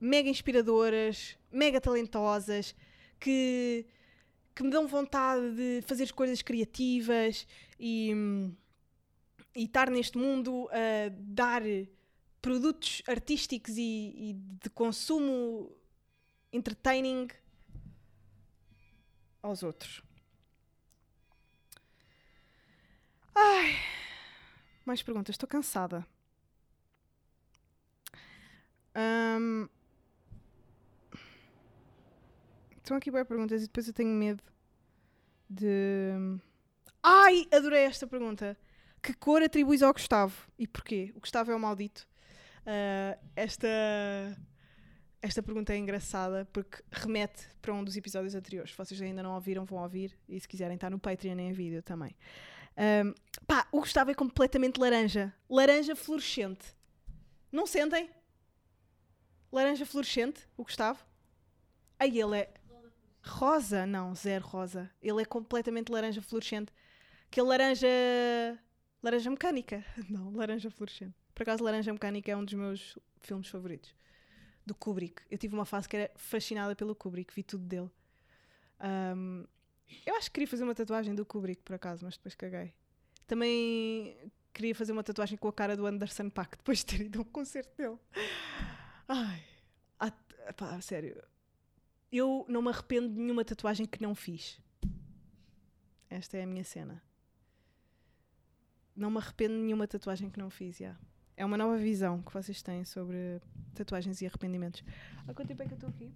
mega 0.00 0.28
inspiradoras, 0.28 1.38
mega 1.50 1.80
talentosas, 1.80 2.74
que, 3.20 3.86
que 4.54 4.62
me 4.64 4.70
dão 4.70 4.86
vontade 4.86 5.54
de 5.54 5.82
fazer 5.82 6.12
coisas 6.12 6.42
criativas 6.42 7.46
e, 7.78 8.12
e 9.54 9.64
estar 9.64 9.90
neste 9.90 10.18
mundo 10.18 10.68
a 10.72 11.10
dar 11.12 11.62
produtos 12.42 13.02
artísticos 13.06 13.76
e, 13.76 14.14
e 14.16 14.32
de 14.62 14.70
consumo 14.70 15.72
entertaining 16.52 17.28
aos 19.40 19.62
outros. 19.62 20.02
Ai. 23.34 23.97
Mais 24.88 25.02
perguntas. 25.02 25.34
Estou 25.34 25.46
cansada. 25.46 26.06
Ahm. 28.94 29.68
Estão 32.78 32.96
aqui 32.96 33.10
boas 33.10 33.28
perguntas 33.28 33.60
e 33.60 33.66
depois 33.66 33.86
eu 33.86 33.92
tenho 33.92 34.08
medo 34.08 34.42
de. 35.46 36.40
Ai! 37.02 37.46
Adorei 37.52 37.82
esta 37.84 38.06
pergunta. 38.06 38.56
Que 39.02 39.12
cor 39.12 39.42
atribuis 39.42 39.82
ao 39.82 39.92
Gustavo? 39.92 40.34
E 40.58 40.66
porquê? 40.66 41.12
O 41.14 41.20
Gustavo 41.20 41.52
é 41.52 41.54
o 41.54 41.60
maldito. 41.60 42.08
Ah, 42.64 43.18
esta. 43.36 43.68
Esta 45.20 45.42
pergunta 45.42 45.74
é 45.74 45.76
engraçada 45.76 46.48
porque 46.50 46.82
remete 46.90 47.46
para 47.60 47.74
um 47.74 47.84
dos 47.84 47.94
episódios 47.94 48.34
anteriores. 48.34 48.70
Se 48.70 48.78
vocês 48.78 49.02
ainda 49.02 49.22
não 49.22 49.34
ouviram, 49.34 49.66
vão 49.66 49.82
ouvir. 49.82 50.16
E 50.26 50.40
se 50.40 50.48
quiserem, 50.48 50.76
está 50.76 50.88
no 50.88 50.98
Patreon 50.98 51.38
em 51.40 51.52
vídeo 51.52 51.82
também. 51.82 52.16
Ahm, 52.78 53.12
pá, 53.44 53.66
o 53.72 53.80
Gustavo 53.80 54.12
é 54.12 54.14
completamente 54.14 54.78
laranja. 54.78 55.34
Laranja 55.50 55.96
fluorescente. 55.96 56.64
Não 57.50 57.66
sentem? 57.66 58.08
Laranja 59.50 59.84
fluorescente, 59.84 60.48
o 60.56 60.62
Gustavo? 60.62 61.04
Aí 61.98 62.20
ele 62.20 62.38
é. 62.38 62.54
Rosa? 63.24 63.84
Não, 63.84 64.14
zero 64.14 64.46
rosa. 64.46 64.90
Ele 65.02 65.20
é 65.20 65.24
completamente 65.24 65.90
laranja 65.90 66.22
fluorescente. 66.22 66.72
Aquele 67.26 67.48
laranja. 67.48 67.88
Laranja 69.02 69.28
mecânica. 69.30 69.84
Não, 70.08 70.30
laranja 70.32 70.70
fluorescente. 70.70 71.14
Por 71.34 71.42
acaso, 71.42 71.62
Laranja 71.62 71.92
Mecânica 71.92 72.32
é 72.32 72.36
um 72.36 72.44
dos 72.44 72.54
meus 72.54 72.98
filmes 73.20 73.46
favoritos. 73.48 73.94
Do 74.66 74.74
Kubrick. 74.74 75.22
Eu 75.30 75.38
tive 75.38 75.54
uma 75.54 75.64
fase 75.64 75.88
que 75.88 75.96
era 75.96 76.10
fascinada 76.16 76.74
pelo 76.74 76.96
Kubrick, 76.96 77.32
vi 77.32 77.44
tudo 77.44 77.64
dele. 77.64 77.88
Ahm, 78.80 79.44
eu 80.06 80.16
acho 80.16 80.26
que 80.26 80.34
queria 80.34 80.48
fazer 80.48 80.64
uma 80.64 80.74
tatuagem 80.74 81.14
do 81.14 81.24
Kubrick, 81.24 81.62
por 81.62 81.74
acaso, 81.74 82.04
mas 82.04 82.16
depois 82.16 82.34
caguei. 82.34 82.74
Também 83.26 84.16
queria 84.52 84.74
fazer 84.74 84.92
uma 84.92 85.04
tatuagem 85.04 85.36
com 85.38 85.48
a 85.48 85.52
cara 85.52 85.76
do 85.76 85.86
Anderson 85.86 86.30
Paak 86.30 86.56
depois 86.56 86.78
de 86.78 86.86
ter 86.86 87.00
ido 87.02 87.18
a 87.18 87.22
um 87.22 87.24
concerto 87.24 87.76
dele. 87.76 87.98
Ai, 89.06 89.44
pá, 90.56 90.80
sério. 90.80 91.22
Eu 92.10 92.44
não 92.48 92.62
me 92.62 92.70
arrependo 92.70 93.08
de 93.08 93.20
nenhuma 93.20 93.44
tatuagem 93.44 93.86
que 93.86 94.02
não 94.02 94.14
fiz. 94.14 94.60
Esta 96.08 96.38
é 96.38 96.42
a 96.42 96.46
minha 96.46 96.64
cena. 96.64 97.02
Não 98.96 99.10
me 99.10 99.18
arrependo 99.18 99.54
de 99.54 99.60
nenhuma 99.60 99.86
tatuagem 99.86 100.30
que 100.30 100.38
não 100.38 100.50
fiz, 100.50 100.78
já. 100.78 100.96
É 101.36 101.44
uma 101.44 101.56
nova 101.56 101.76
visão 101.76 102.20
que 102.22 102.32
vocês 102.32 102.62
têm 102.62 102.84
sobre 102.84 103.40
tatuagens 103.74 104.20
e 104.20 104.26
arrependimentos. 104.26 104.82
Há 105.26 105.34
quanto 105.34 105.48
tempo 105.48 105.62
é 105.62 105.66
que 105.66 105.72
eu 105.72 105.76
estou 105.76 105.90
aqui? 105.90 106.12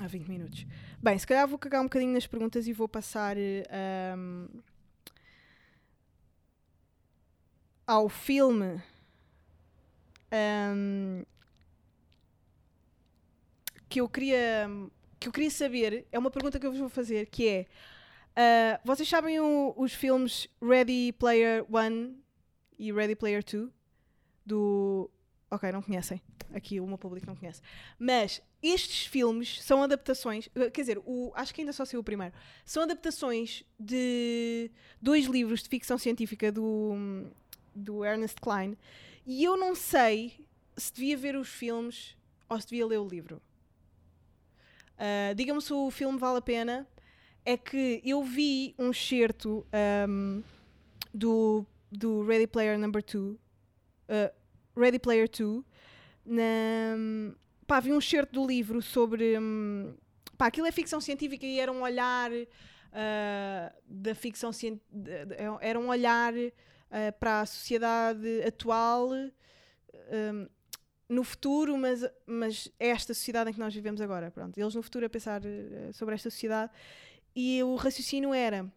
Há 0.00 0.06
20 0.06 0.28
minutos. 0.28 0.66
Bem, 1.02 1.18
se 1.18 1.26
calhar 1.26 1.48
vou 1.48 1.58
cagar 1.58 1.80
um 1.80 1.84
bocadinho 1.84 2.12
nas 2.12 2.26
perguntas 2.26 2.66
e 2.66 2.72
vou 2.72 2.88
passar 2.88 3.36
eh, 3.38 3.64
ahm, 4.12 4.46
ao 7.86 8.08
filme 8.08 8.80
ahm, 10.30 11.24
que 13.88 14.00
eu 14.00 14.08
queria 14.08 14.68
que 15.18 15.28
eu 15.28 15.32
queria 15.32 15.50
saber. 15.50 16.06
É 16.12 16.18
uma 16.18 16.30
pergunta 16.30 16.58
que 16.58 16.66
eu 16.66 16.70
vos 16.70 16.80
vou 16.80 16.88
fazer, 16.88 17.26
que 17.26 17.48
é 17.48 17.66
ah, 18.36 18.80
vocês 18.84 19.08
sabem 19.08 19.40
o- 19.40 19.74
os 19.76 19.92
filmes 19.94 20.48
Ready 20.62 21.12
Player 21.12 21.64
One 21.70 22.16
e 22.78 22.92
Ready 22.92 23.16
Player 23.16 23.42
Two? 23.44 23.72
Do. 24.46 25.10
Ok, 25.50 25.70
não 25.72 25.82
conhecem. 25.82 26.20
Aqui 26.54 26.80
o 26.80 26.86
meu 26.86 26.98
público 26.98 27.26
não 27.26 27.36
conhece. 27.36 27.62
Mas 27.98 28.42
estes 28.72 29.06
filmes 29.06 29.62
são 29.62 29.82
adaptações. 29.82 30.48
eh, 30.54 30.70
Quer 30.70 30.80
dizer, 30.82 30.98
o, 31.04 31.32
acho 31.34 31.54
que 31.54 31.60
ainda 31.60 31.72
só 31.72 31.84
saiu 31.84 32.00
o 32.00 32.04
primeiro. 32.04 32.34
São 32.64 32.82
adaptações 32.82 33.62
de 33.78 34.70
dois 35.00 35.26
livros 35.26 35.62
de 35.62 35.68
ficção 35.68 35.98
científica 35.98 36.50
do, 36.52 36.94
do 37.74 38.04
Ernest 38.04 38.40
Klein. 38.40 38.76
E 39.26 39.42
eu 39.44 39.56
não 39.56 39.74
sei 39.74 40.46
se 40.76 40.92
devia 40.92 41.16
ver 41.16 41.36
os 41.36 41.48
filmes 41.48 42.16
ou 42.48 42.60
se 42.60 42.66
devia 42.68 42.86
ler 42.86 42.98
o 42.98 43.08
livro. 43.08 43.40
Ah, 44.98 45.32
Digam-me 45.34 45.60
se 45.60 45.72
o 45.72 45.90
filme 45.90 46.18
vale 46.18 46.38
a 46.38 46.42
pena. 46.42 46.86
É 47.44 47.56
que 47.56 48.00
eu 48.04 48.24
vi 48.24 48.74
um 48.76 48.90
excerto 48.90 49.64
ahm, 49.72 50.42
do, 51.14 51.64
do 51.92 52.24
Ready 52.24 52.48
Player 52.48 52.76
Number 52.76 53.02
2 53.04 53.36
uh, 53.36 53.38
Ready 54.76 54.98
Player 54.98 55.28
2 55.30 55.62
na, 56.24 56.42
pá, 57.66 57.80
vi 57.80 57.92
um 57.92 57.98
excerto 57.98 58.32
do 58.32 58.46
livro 58.46 58.80
sobre 58.80 59.38
hum, 59.38 59.94
pá, 60.36 60.46
aquilo 60.46 60.66
é 60.66 60.72
ficção 60.72 61.00
científica 61.00 61.44
e 61.46 61.58
era 61.58 61.70
um 61.72 61.82
olhar 61.82 62.30
uh, 62.32 62.46
da 63.86 64.14
ficção 64.14 64.52
cien- 64.52 64.80
de- 64.90 65.26
de- 65.26 65.36
era 65.60 65.78
um 65.78 65.88
olhar 65.88 66.32
uh, 66.34 66.50
para 67.18 67.40
a 67.40 67.46
sociedade 67.46 68.42
atual 68.46 69.10
um, 69.10 70.48
no 71.08 71.22
futuro, 71.22 71.76
mas, 71.78 72.04
mas 72.26 72.68
é 72.80 72.88
esta 72.88 73.14
sociedade 73.14 73.50
em 73.50 73.52
que 73.52 73.60
nós 73.60 73.72
vivemos 73.74 74.00
agora. 74.00 74.30
Pronto. 74.30 74.58
Eles 74.58 74.74
no 74.74 74.82
futuro 74.82 75.06
a 75.06 75.08
pensar 75.08 75.40
uh, 75.42 75.92
sobre 75.92 76.14
esta 76.14 76.30
sociedade 76.30 76.72
e 77.34 77.62
o 77.62 77.74
raciocínio 77.76 78.32
era 78.32 78.70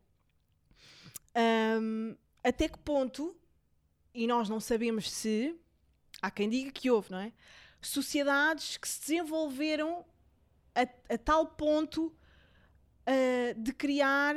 um, 1.82 2.16
até 2.44 2.68
que 2.68 2.78
ponto 2.80 3.36
e 4.14 4.28
nós 4.28 4.50
não 4.50 4.60
sabemos 4.60 5.10
se 5.10 5.56
há 6.22 6.30
quem 6.32 6.50
diga 6.50 6.72
que 6.72 6.90
houve, 6.90 7.12
não 7.12 7.20
é? 7.20 7.32
Sociedades 7.82 8.78
que 8.78 8.88
se 8.88 9.02
desenvolveram 9.02 10.06
a, 10.76 10.82
a 11.14 11.18
tal 11.18 11.46
ponto 11.46 12.14
ah, 13.06 13.54
de 13.58 13.74
criar, 13.74 14.36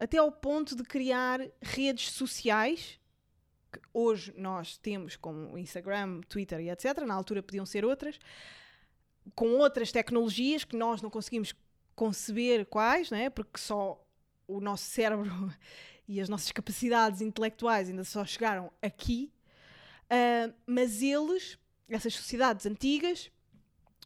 até 0.00 0.18
ao 0.18 0.32
ponto 0.32 0.74
de 0.74 0.82
criar 0.82 1.40
redes 1.62 2.10
sociais, 2.10 2.98
que 3.72 3.80
hoje 3.92 4.34
nós 4.36 4.76
temos 4.76 5.16
como 5.16 5.56
Instagram, 5.56 6.20
Twitter 6.22 6.60
e 6.60 6.70
etc. 6.70 6.98
Na 7.06 7.14
altura 7.14 7.42
podiam 7.42 7.64
ser 7.64 7.84
outras, 7.84 8.18
com 9.34 9.46
outras 9.58 9.92
tecnologias 9.92 10.64
que 10.64 10.76
nós 10.76 11.00
não 11.00 11.08
conseguimos 11.08 11.54
conceber 11.94 12.66
quais, 12.66 13.10
não 13.10 13.18
é? 13.18 13.30
Porque 13.30 13.58
só 13.58 14.04
o 14.48 14.60
nosso 14.60 14.84
cérebro 14.84 15.30
e 16.08 16.20
as 16.20 16.28
nossas 16.28 16.50
capacidades 16.50 17.20
intelectuais 17.20 17.88
ainda 17.88 18.04
só 18.04 18.24
chegaram 18.24 18.72
aqui, 18.82 19.32
ah, 20.10 20.52
mas 20.66 21.00
eles, 21.00 21.56
essas 21.88 22.14
sociedades 22.14 22.66
antigas 22.66 23.30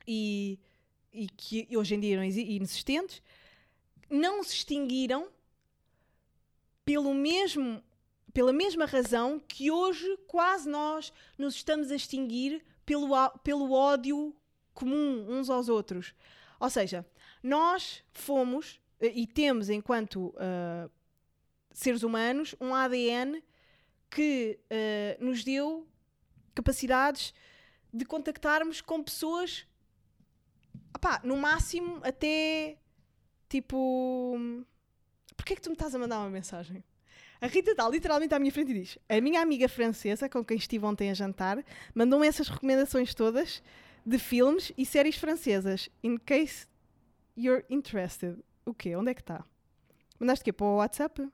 e, 0.07 0.59
e 1.12 1.29
que 1.29 1.69
hoje 1.77 1.95
em 1.95 2.01
dia 2.01 2.25
exi- 2.27 2.43
inexistentes, 2.43 3.23
não 4.11 4.43
se 4.43 4.55
extinguiram 4.55 5.29
pelo 6.85 7.12
mesmo, 7.12 7.83
pela 8.33 8.53
mesma 8.53 8.87
razão 8.87 9.38
que 9.38 9.71
hoje 9.71 10.17
quase 10.27 10.69
nós 10.69 11.12
nos 11.37 11.55
estamos 11.55 11.91
a 11.91 11.97
extinguir 11.97 12.64
pelo, 12.87 13.09
pelo 13.45 13.73
ódio 13.73 14.35
comum 14.73 15.27
uns 15.29 15.51
aos 15.51 15.69
outros. 15.69 16.14
Ou 16.59 16.71
seja, 16.71 17.05
nós 17.43 18.03
fomos 18.12 18.81
eh, 19.01 19.12
e 19.14 19.27
temos 19.27 19.69
enquanto 19.69 20.35
ah, 20.38 20.88
seres 21.73 22.03
humanos 22.03 22.55
um 22.61 22.75
ADN 22.75 23.43
que 24.11 24.59
eh, 24.71 25.17
nos 25.21 25.45
deu 25.45 25.87
capacidades 26.55 27.35
de 27.92 28.05
contactarmos 28.05 28.81
com 28.81 29.03
pessoas 29.03 29.66
opá, 30.94 31.20
no 31.24 31.37
máximo 31.37 32.01
até 32.03 32.77
tipo 33.48 34.37
porquê 35.37 35.55
é 35.55 35.57
que 35.57 35.62
tu 35.62 35.70
me 35.70 35.74
estás 35.74 35.94
a 35.94 35.98
mandar 35.98 36.18
uma 36.18 36.31
mensagem? 36.31 36.85
A 37.40 37.46
Rita 37.46 37.70
está 37.70 37.88
literalmente 37.88 38.35
à 38.35 38.38
minha 38.38 38.53
frente 38.53 38.72
e 38.72 38.74
diz 38.74 38.98
a 39.09 39.20
minha 39.20 39.40
amiga 39.40 39.68
francesa 39.68 40.29
com 40.29 40.44
quem 40.44 40.57
estive 40.57 40.85
ontem 40.85 41.11
a 41.11 41.14
jantar 41.14 41.64
mandou-me 41.94 42.27
essas 42.27 42.48
recomendações 42.48 43.14
todas 43.14 43.62
de 44.05 44.18
filmes 44.18 44.72
e 44.77 44.85
séries 44.85 45.16
francesas 45.16 45.88
in 46.03 46.18
case 46.18 46.66
you're 47.37 47.64
interested 47.70 48.42
o 48.68 48.74
quê? 48.74 48.94
Onde 48.94 49.11
é 49.11 49.14
que 49.14 49.22
está? 49.22 49.44
Mandaste 50.18 50.42
o 50.42 50.44
quê? 50.44 50.53
Para 50.53 50.66
o 50.66 50.77
WhatsApp? 50.77 51.33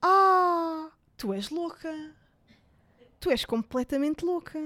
Ah! 0.00 0.90
Tu 1.16 1.32
és 1.34 1.50
louca! 1.50 2.16
Tu 3.20 3.30
és 3.30 3.44
completamente 3.44 4.24
louca! 4.24 4.58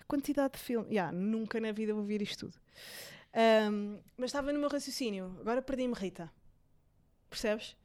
A 0.00 0.04
quantidade 0.04 0.54
de 0.54 0.60
filme. 0.60 0.88
Yeah, 0.88 1.12
nunca 1.12 1.60
na 1.60 1.72
vida 1.72 1.94
vou 1.94 2.04
ver 2.04 2.22
isto 2.22 2.46
tudo. 2.46 2.60
Ahm, 3.32 3.98
mas 4.16 4.30
estava 4.30 4.52
no 4.52 4.58
meu 4.58 4.68
raciocínio. 4.68 5.36
Agora 5.40 5.62
perdi-me, 5.62 5.94
Rita. 5.94 6.30
Percebes? 7.28 7.76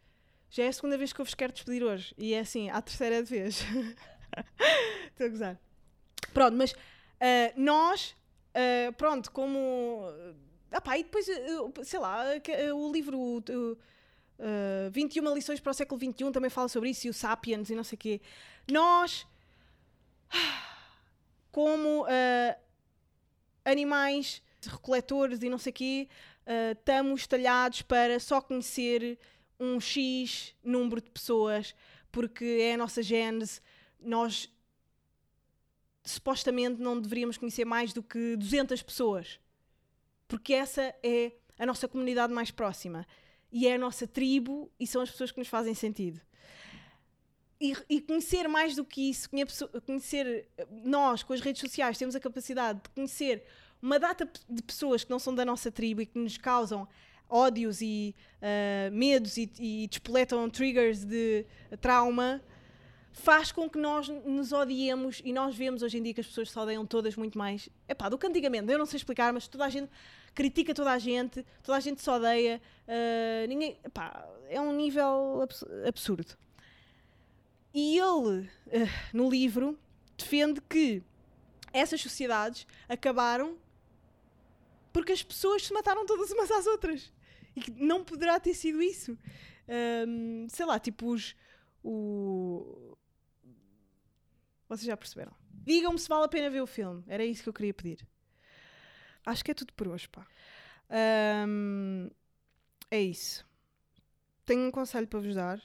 Já 0.50 0.64
é 0.64 0.68
a 0.68 0.74
segunda 0.74 0.98
vez 0.98 1.14
que 1.14 1.22
eu 1.22 1.26
vos 1.26 1.36
quero 1.36 1.54
despedir 1.54 1.84
hoje. 1.84 2.14
E 2.18 2.34
é 2.34 2.40
assim, 2.40 2.70
à 2.70 2.82
terceira 2.82 3.24
vez. 3.24 3.62
Estou 5.12 5.28
a 5.28 5.30
gozar. 5.30 5.60
Pronto, 6.34 6.58
mas 6.58 6.74
ah, 7.20 7.54
nós, 7.56 8.16
ah, 8.54 8.92
pronto, 8.98 9.32
como. 9.32 10.04
Ah 10.72 10.82
pá, 10.82 10.98
e 10.98 11.04
depois, 11.04 11.28
ah, 11.30 11.84
sei 11.84 12.00
lá, 12.00 12.24
o 12.76 12.92
livro. 12.92 13.44
O- 14.40 14.44
o, 14.44 14.88
ah, 14.88 14.90
21 14.92 15.34
lições 15.34 15.60
para 15.60 15.72
o 15.72 15.74
século 15.74 16.00
XXI 16.00 16.32
também 16.32 16.50
fala 16.50 16.68
sobre 16.68 16.90
isso 16.90 17.08
e 17.08 17.10
o 17.10 17.14
Sapiens 17.14 17.70
e 17.70 17.76
não 17.76 17.84
sei 17.84 17.96
o 17.96 18.00
quê. 18.00 18.22
Nós, 18.72 19.26
como 21.52 22.06
ah, 22.08 22.58
animais 23.64 24.42
recoletores 24.62 25.42
e 25.44 25.50
não 25.50 25.58
sei 25.58 25.72
o 25.72 25.74
quê, 25.74 26.08
ah, 26.46 26.72
estamos 26.72 27.28
talhados 27.28 27.82
para 27.82 28.20
só 28.20 28.42
conhecer 28.42 29.18
um 29.60 29.80
X 29.80 30.54
número 30.64 31.02
de 31.02 31.10
pessoas, 31.10 31.74
porque 32.12 32.44
é 32.62 32.74
a 32.74 32.78
nossa 32.78 33.02
gênese, 33.02 33.62
nós 34.00 34.52
supostamente 36.04 36.80
não 36.82 37.00
deveríamos 37.00 37.38
conhecer 37.38 37.66
mais 37.66 37.92
do 37.94 38.04
que 38.04 38.36
200 38.36 38.82
pessoas, 38.84 39.40
porque 40.28 40.54
essa 40.54 40.94
é 41.02 41.32
a 41.58 41.66
nossa 41.66 41.88
comunidade 41.88 42.34
mais 42.34 42.52
próxima 42.52 43.08
e 43.56 43.70
é 43.70 43.76
a 43.76 43.78
nossa 43.78 44.06
tribo 44.06 44.70
e 44.78 44.86
são 44.86 45.02
as 45.02 45.10
pessoas 45.10 45.32
que 45.32 45.40
nos 45.40 45.48
fazem 45.48 45.74
sentido. 45.74 46.20
E, 47.58 47.74
e 47.90 48.02
conhecer 48.02 48.50
mais 48.50 48.76
do 48.76 48.84
que 48.84 49.10
isso, 49.10 49.30
conhecer 49.86 50.50
nós 50.84 51.24
com 51.24 51.32
as 51.32 51.40
redes 51.40 51.62
sociais, 51.62 51.98
temos 51.98 52.18
a 52.18 52.20
capacidade 52.20 52.82
de 52.84 52.90
conhecer 52.90 53.46
uma 53.82 53.98
data 53.98 54.30
de 54.50 54.62
pessoas 54.62 55.06
que 55.06 55.10
não 55.10 55.20
são 55.20 55.34
da 55.34 55.46
nossa 55.46 55.72
tribo 55.72 56.02
e 56.02 56.06
que 56.06 56.20
nos 56.20 56.38
causam 56.38 56.86
ódios 57.30 57.80
e 57.82 58.14
uh, 58.42 58.94
medos 58.94 59.38
e, 59.38 59.50
e 59.58 59.88
despoletam 59.88 60.50
triggers 60.50 61.06
de 61.06 61.46
trauma 61.80 62.44
faz 63.14 63.54
com 63.54 63.70
que 63.70 63.80
nós 63.80 64.10
nos 64.10 64.52
odiemos 64.52 65.22
e 65.24 65.32
nós 65.32 65.56
vemos 65.56 65.82
hoje 65.82 65.98
em 65.98 66.04
dia 66.04 66.14
que 66.14 66.20
as 66.20 66.28
pessoas 66.28 66.52
se 66.52 66.60
odeiam 66.60 66.86
todas 66.86 67.16
muito 67.16 67.38
mais. 67.38 67.70
Epá, 67.88 68.10
do 68.10 68.18
que 68.18 68.28
antigamente, 68.28 68.70
eu 68.70 68.78
não 68.78 68.86
sei 68.86 68.98
explicar, 68.98 69.32
mas 69.32 69.48
toda 69.48 69.64
a 69.64 69.70
gente 69.70 69.90
critica 70.36 70.74
toda 70.74 70.92
a 70.92 71.00
gente, 71.00 71.46
toda 71.64 71.78
a 71.78 71.82
gente 71.82 72.02
se 72.02 72.10
odeia, 72.10 72.62
uh, 72.88 73.48
ninguém. 73.48 73.80
Epá, 73.84 74.28
é 74.50 74.60
um 74.62 74.76
nível 74.76 75.42
abs 75.42 75.64
absurdo. 75.88 76.38
E 77.74 77.98
ele, 77.98 78.42
uh, 78.42 78.48
no 79.14 79.30
livro, 79.30 79.80
defende 80.18 80.62
que 80.62 81.02
essas 81.74 82.02
sociedades 82.02 82.68
acabaram 82.88 83.58
porque 84.94 85.12
as 85.12 85.22
pessoas 85.22 85.66
se 85.66 85.74
mataram 85.74 86.06
todas 86.06 86.32
umas 86.32 86.50
às 86.50 86.66
outras. 86.66 87.12
E 87.54 87.60
que 87.60 87.72
não 87.72 88.02
poderá 88.04 88.40
ter 88.40 88.54
sido 88.54 88.82
isso. 88.82 89.18
Um, 90.08 90.48
sei 90.50 90.66
lá, 90.66 90.80
tipo 90.80 91.12
os. 91.12 91.36
O... 91.84 92.98
Vocês 94.70 94.86
já 94.86 94.96
perceberam? 94.96 95.34
Digam-me 95.66 96.00
se 96.00 96.08
vale 96.08 96.24
a 96.26 96.28
pena 96.30 96.50
ver 96.50 96.62
o 96.62 96.68
filme. 96.68 97.04
Era 97.08 97.26
isso 97.26 97.44
que 97.44 97.50
eu 97.50 97.54
queria 97.54 97.74
pedir. 97.74 98.08
Acho 99.26 99.44
que 99.44 99.52
é 99.52 99.54
tudo 99.54 99.74
por 99.74 99.88
hoje, 99.88 100.08
pá. 100.10 100.26
Um, 101.48 102.10
é 102.92 103.02
isso. 103.02 103.46
Tenho 104.46 104.68
um 104.68 104.72
conselho 104.72 105.08
para 105.08 105.20
vos 105.20 105.36
dar. 105.36 105.58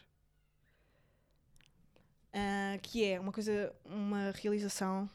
Uh, 2.32 2.80
que 2.82 3.04
é 3.04 3.20
uma 3.20 3.32
coisa, 3.32 3.74
uma 3.84 4.30
realização. 4.30 5.10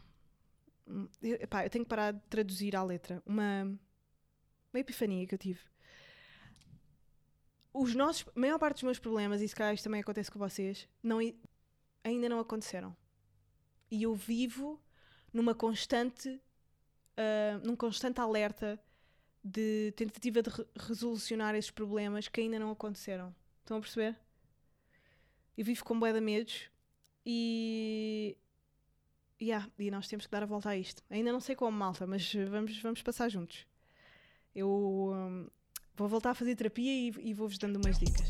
Eu, 1.21 1.35
epá, 1.35 1.65
eu 1.65 1.69
tenho 1.69 1.85
que 1.85 1.89
parar 1.89 2.11
de 2.11 2.21
traduzir 2.29 2.75
à 2.75 2.83
letra. 2.83 3.23
Uma 3.25 3.75
uma 4.75 4.81
epifania 4.81 5.25
que 5.25 5.33
eu 5.33 5.39
tive. 5.39 5.61
Os 7.73 7.95
nossos, 7.95 8.25
a 8.35 8.39
maior 8.39 8.59
parte 8.59 8.75
dos 8.75 8.83
meus 8.83 8.99
problemas, 8.99 9.41
e 9.41 9.47
se 9.47 9.55
calhar 9.55 9.73
isto 9.73 9.85
também 9.85 10.01
acontece 10.01 10.29
com 10.29 10.39
vocês, 10.39 10.87
não, 11.01 11.19
ainda 12.03 12.29
não 12.29 12.39
aconteceram. 12.39 12.95
E 13.89 14.03
eu 14.03 14.13
vivo 14.13 14.81
numa 15.31 15.55
constante, 15.55 16.41
uh, 17.17 17.65
num 17.65 17.75
constante 17.75 18.19
alerta 18.19 18.79
de 19.43 19.93
tentativa 19.95 20.41
de 20.41 20.49
re 20.49 20.65
resolucionar 20.75 21.53
esses 21.55 21.71
problemas 21.71 22.27
que 22.27 22.41
ainda 22.41 22.57
não 22.57 22.71
aconteceram. 22.71 23.33
Estão 23.61 23.77
a 23.77 23.79
perceber? 23.79 24.15
Eu 25.57 25.63
vivo 25.63 25.83
com 25.83 25.99
bué 25.99 26.11
de 26.11 26.21
medos 26.21 26.69
e. 27.25 28.37
Yeah, 29.41 29.69
e 29.77 29.91
nós 29.91 30.07
temos 30.07 30.25
que 30.25 30.31
dar 30.31 30.43
a 30.43 30.45
volta 30.45 30.69
a 30.69 30.77
isto. 30.77 31.03
Ainda 31.09 31.31
não 31.31 31.41
sei 31.41 31.55
como, 31.55 31.77
malta, 31.77 32.07
mas 32.07 32.33
vamos, 32.49 32.81
vamos 32.81 33.01
passar 33.01 33.29
juntos. 33.29 33.67
Eu 34.55 35.11
um, 35.13 35.47
vou 35.95 36.07
voltar 36.07 36.31
a 36.31 36.35
fazer 36.35 36.55
terapia 36.55 36.91
e, 36.91 37.13
e 37.29 37.33
vou-vos 37.33 37.57
dando 37.57 37.75
umas 37.75 37.99
dicas. 37.99 38.29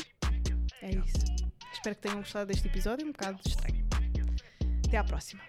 É 0.81 0.89
isso. 0.89 1.45
Espero 1.71 1.95
que 1.95 2.01
tenham 2.01 2.17
gostado 2.17 2.47
deste 2.47 2.67
episódio, 2.67 3.07
um 3.07 3.11
bocado 3.11 3.39
estranho. 3.45 3.85
Até 4.87 4.97
à 4.97 5.03
próxima. 5.03 5.43